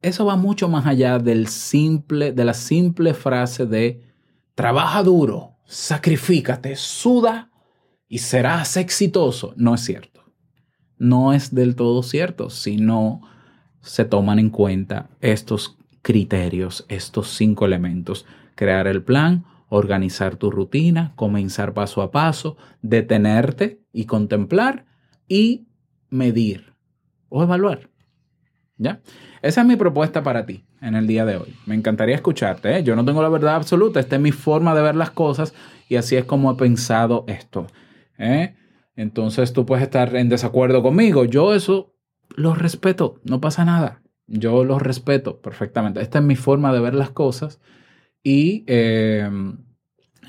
eso 0.02 0.26
va 0.26 0.36
mucho 0.36 0.70
más 0.70 0.86
allá 0.86 1.20
del 1.20 1.48
simple, 1.48 2.32
de 2.32 2.46
la 2.46 2.54
simple 2.54 3.14
frase 3.14 3.66
de 3.66 4.04
trabaja 4.56 5.04
duro, 5.04 5.58
sacrifícate, 5.66 6.76
suda 6.76 7.52
y 8.08 8.20
serás 8.20 8.78
exitoso. 8.78 9.54
No 9.58 9.76
es 9.76 9.82
cierto. 9.82 10.24
No 10.98 11.34
es 11.34 11.54
del 11.54 11.76
todo 11.76 12.04
cierto 12.04 12.50
si 12.50 12.78
no 12.78 13.22
se 13.82 14.06
toman 14.06 14.40
en 14.40 14.50
cuenta 14.50 15.10
estos 15.22 15.78
criterios, 16.02 16.86
estos 16.88 17.30
cinco 17.30 17.66
elementos. 17.66 18.26
Crear 18.56 18.88
el 18.88 19.04
plan, 19.04 19.46
organizar 19.70 20.38
tu 20.38 20.52
rutina, 20.52 21.14
comenzar 21.16 21.74
paso 21.74 22.02
a 22.02 22.12
paso, 22.12 22.58
detenerte 22.82 23.82
y 23.92 24.06
contemplar 24.06 24.86
y 25.28 25.68
medir 26.10 26.74
o 27.30 27.44
evaluar. 27.44 27.90
¿Ya? 28.78 29.02
Esa 29.42 29.62
es 29.62 29.68
mi 29.68 29.76
propuesta 29.76 30.22
para 30.22 30.46
ti 30.46 30.64
en 30.82 30.96
el 30.96 31.08
día 31.08 31.26
de 31.26 31.38
hoy. 31.38 31.56
Me 31.66 31.74
encantaría 31.74 32.16
escucharte. 32.16 32.78
¿eh? 32.78 32.84
Yo 32.84 32.96
no 32.96 33.04
tengo 33.06 33.22
la 33.24 33.30
verdad 33.30 33.56
absoluta. 33.56 34.00
Esta 34.00 34.18
es 34.18 34.22
mi 34.22 34.32
forma 34.32 34.76
de 34.76 34.82
ver 34.82 34.96
las 34.96 35.10
cosas 35.10 35.54
y 35.90 35.96
así 35.96 36.16
es 36.16 36.26
como 36.26 36.52
he 36.52 36.56
pensado 36.56 37.26
esto. 37.28 37.68
¿eh? 38.20 38.56
Entonces 38.96 39.54
tú 39.54 39.66
puedes 39.66 39.84
estar 39.84 40.16
en 40.16 40.30
desacuerdo 40.30 40.84
conmigo. 40.84 41.26
Yo 41.26 41.56
eso 41.56 41.96
lo 42.36 42.54
respeto. 42.54 43.20
No 43.24 43.42
pasa 43.42 43.66
nada. 43.66 44.02
Yo 44.28 44.64
lo 44.64 44.78
respeto 44.78 45.42
perfectamente. 45.42 46.02
Esta 46.02 46.20
es 46.20 46.26
mi 46.26 46.36
forma 46.36 46.72
de 46.72 46.80
ver 46.80 46.94
las 46.94 47.10
cosas. 47.10 47.60
Y 48.22 48.64
eh, 48.68 49.30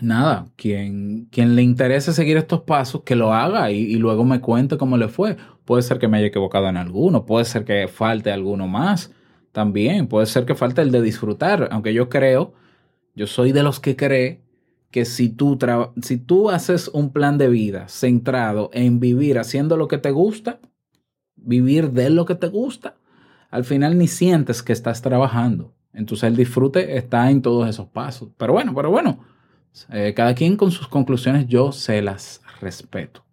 nada, 0.00 0.46
quien, 0.56 1.26
quien 1.30 1.56
le 1.56 1.62
interese 1.62 2.12
seguir 2.12 2.36
estos 2.36 2.62
pasos, 2.62 3.02
que 3.02 3.16
lo 3.16 3.32
haga 3.32 3.70
y, 3.70 3.78
y 3.78 3.96
luego 3.96 4.24
me 4.24 4.40
cuente 4.40 4.78
cómo 4.78 4.96
le 4.96 5.08
fue. 5.08 5.36
Puede 5.64 5.82
ser 5.82 5.98
que 5.98 6.08
me 6.08 6.18
haya 6.18 6.28
equivocado 6.28 6.68
en 6.68 6.76
alguno, 6.76 7.26
puede 7.26 7.44
ser 7.44 7.64
que 7.64 7.88
falte 7.88 8.30
alguno 8.30 8.68
más 8.68 9.12
también, 9.52 10.06
puede 10.06 10.26
ser 10.26 10.44
que 10.44 10.54
falte 10.54 10.82
el 10.82 10.90
de 10.92 11.02
disfrutar, 11.02 11.68
aunque 11.72 11.92
yo 11.92 12.08
creo, 12.08 12.54
yo 13.14 13.26
soy 13.26 13.52
de 13.52 13.62
los 13.62 13.80
que 13.80 13.96
cree 13.96 14.42
que 14.90 15.04
si 15.04 15.28
tú, 15.28 15.58
si 16.02 16.16
tú 16.16 16.50
haces 16.50 16.88
un 16.88 17.12
plan 17.12 17.38
de 17.38 17.48
vida 17.48 17.88
centrado 17.88 18.70
en 18.72 19.00
vivir 19.00 19.38
haciendo 19.38 19.76
lo 19.76 19.88
que 19.88 19.98
te 19.98 20.10
gusta, 20.10 20.60
vivir 21.36 21.92
de 21.92 22.10
lo 22.10 22.24
que 22.24 22.34
te 22.34 22.48
gusta, 22.48 22.96
al 23.50 23.64
final 23.64 23.98
ni 23.98 24.08
sientes 24.08 24.62
que 24.62 24.72
estás 24.72 25.02
trabajando. 25.02 25.74
Entonces 25.92 26.28
el 26.28 26.36
disfrute 26.36 26.96
está 26.96 27.30
en 27.30 27.42
todos 27.42 27.68
esos 27.68 27.88
pasos. 27.88 28.30
Pero 28.36 28.52
bueno, 28.52 28.74
pero 28.74 28.90
bueno, 28.90 29.20
eh, 29.92 30.14
cada 30.14 30.34
quien 30.34 30.56
con 30.56 30.70
sus 30.70 30.88
conclusiones 30.88 31.46
yo 31.46 31.72
se 31.72 32.02
las 32.02 32.42
respeto. 32.60 33.24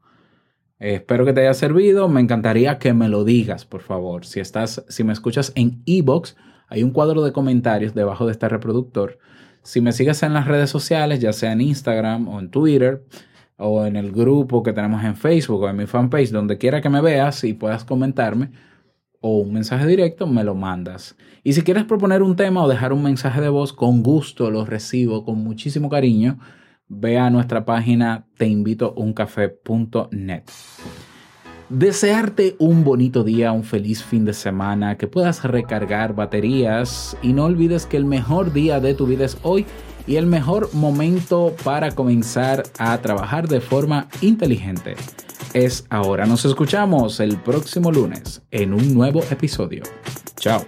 Eh, 0.80 0.96
espero 0.96 1.26
que 1.26 1.34
te 1.34 1.42
haya 1.42 1.54
servido. 1.54 2.08
Me 2.10 2.22
encantaría 2.22 2.78
que 2.80 2.94
me 2.94 3.10
lo 3.10 3.24
digas, 3.24 3.66
por 3.66 3.82
favor. 3.82 4.26
Si 4.26 4.40
estás, 4.40 4.84
si 4.90 5.04
me 5.04 5.14
escuchas 5.14 5.52
en 5.56 5.82
Ebox, 5.86 6.36
hay 6.68 6.84
un 6.84 6.92
cuadro 6.92 7.24
de 7.24 7.32
comentarios 7.32 7.94
debajo 7.94 8.26
de 8.26 8.34
este 8.34 8.50
reproductor. 8.50 9.18
Si 9.62 9.82
me 9.82 9.92
sigues 9.92 10.22
en 10.24 10.34
las 10.34 10.48
redes 10.48 10.70
sociales, 10.70 11.20
ya 11.20 11.34
sea 11.34 11.52
en 11.52 11.62
Instagram 11.62 12.28
o 12.28 12.40
en 12.40 12.52
Twitter 12.52 13.04
o 13.58 13.86
en 13.86 13.96
el 13.96 14.12
grupo 14.12 14.62
que 14.64 14.74
tenemos 14.74 15.04
en 15.04 15.16
Facebook 15.16 15.64
o 15.64 15.70
en 15.70 15.78
mi 15.78 15.86
fanpage, 15.86 16.32
donde 16.32 16.58
quiera 16.58 16.82
que 16.82 16.90
me 16.90 17.02
veas 17.02 17.44
y 17.44 17.54
puedas 17.54 17.86
comentarme 17.86 18.52
o 19.28 19.40
un 19.40 19.54
mensaje 19.54 19.88
directo, 19.88 20.28
me 20.28 20.44
lo 20.44 20.54
mandas. 20.54 21.16
Y 21.44 21.54
si 21.54 21.64
quieres 21.64 21.86
proponer 21.86 22.22
un 22.22 22.36
tema 22.36 22.64
o 22.64 22.70
dejar 22.70 22.94
un 22.94 23.02
mensaje 23.02 23.42
de 23.42 23.50
voz, 23.50 23.74
con 23.74 24.04
gusto 24.04 24.52
lo 24.52 24.66
recibo, 24.66 25.26
con 25.26 25.44
muchísimo 25.44 25.90
cariño. 25.90 26.38
Ve 26.90 27.18
a 27.18 27.32
nuestra 27.32 27.66
página 27.66 28.28
teinvitouncafé.net. 28.38 30.44
Desearte 31.70 32.56
un 32.60 32.84
bonito 32.84 33.24
día, 33.24 33.52
un 33.52 33.64
feliz 33.64 34.04
fin 34.04 34.26
de 34.26 34.34
semana, 34.34 34.96
que 34.96 35.08
puedas 35.08 35.44
recargar 35.44 36.14
baterías 36.14 37.18
y 37.24 37.34
no 37.34 37.46
olvides 37.46 37.88
que 37.88 37.98
el 37.98 38.06
mejor 38.06 38.54
día 38.54 38.80
de 38.80 38.94
tu 38.94 39.08
vida 39.08 39.26
es 39.26 39.40
hoy 39.42 39.66
y 40.08 40.18
el 40.18 40.26
mejor 40.26 40.74
momento 40.74 41.56
para 41.64 41.92
comenzar 41.92 42.64
a 42.78 42.98
trabajar 43.00 43.48
de 43.48 43.62
forma 43.62 44.08
inteligente 44.22 44.96
es 45.54 45.86
ahora. 45.90 46.26
Nos 46.26 46.46
escuchamos 46.46 47.20
el 47.20 47.38
próximo 47.38 47.92
lunes 47.92 48.42
en 48.52 48.74
un 48.74 48.94
nuevo 48.94 49.22
episodio. 49.32 49.84
Chao. 50.38 50.66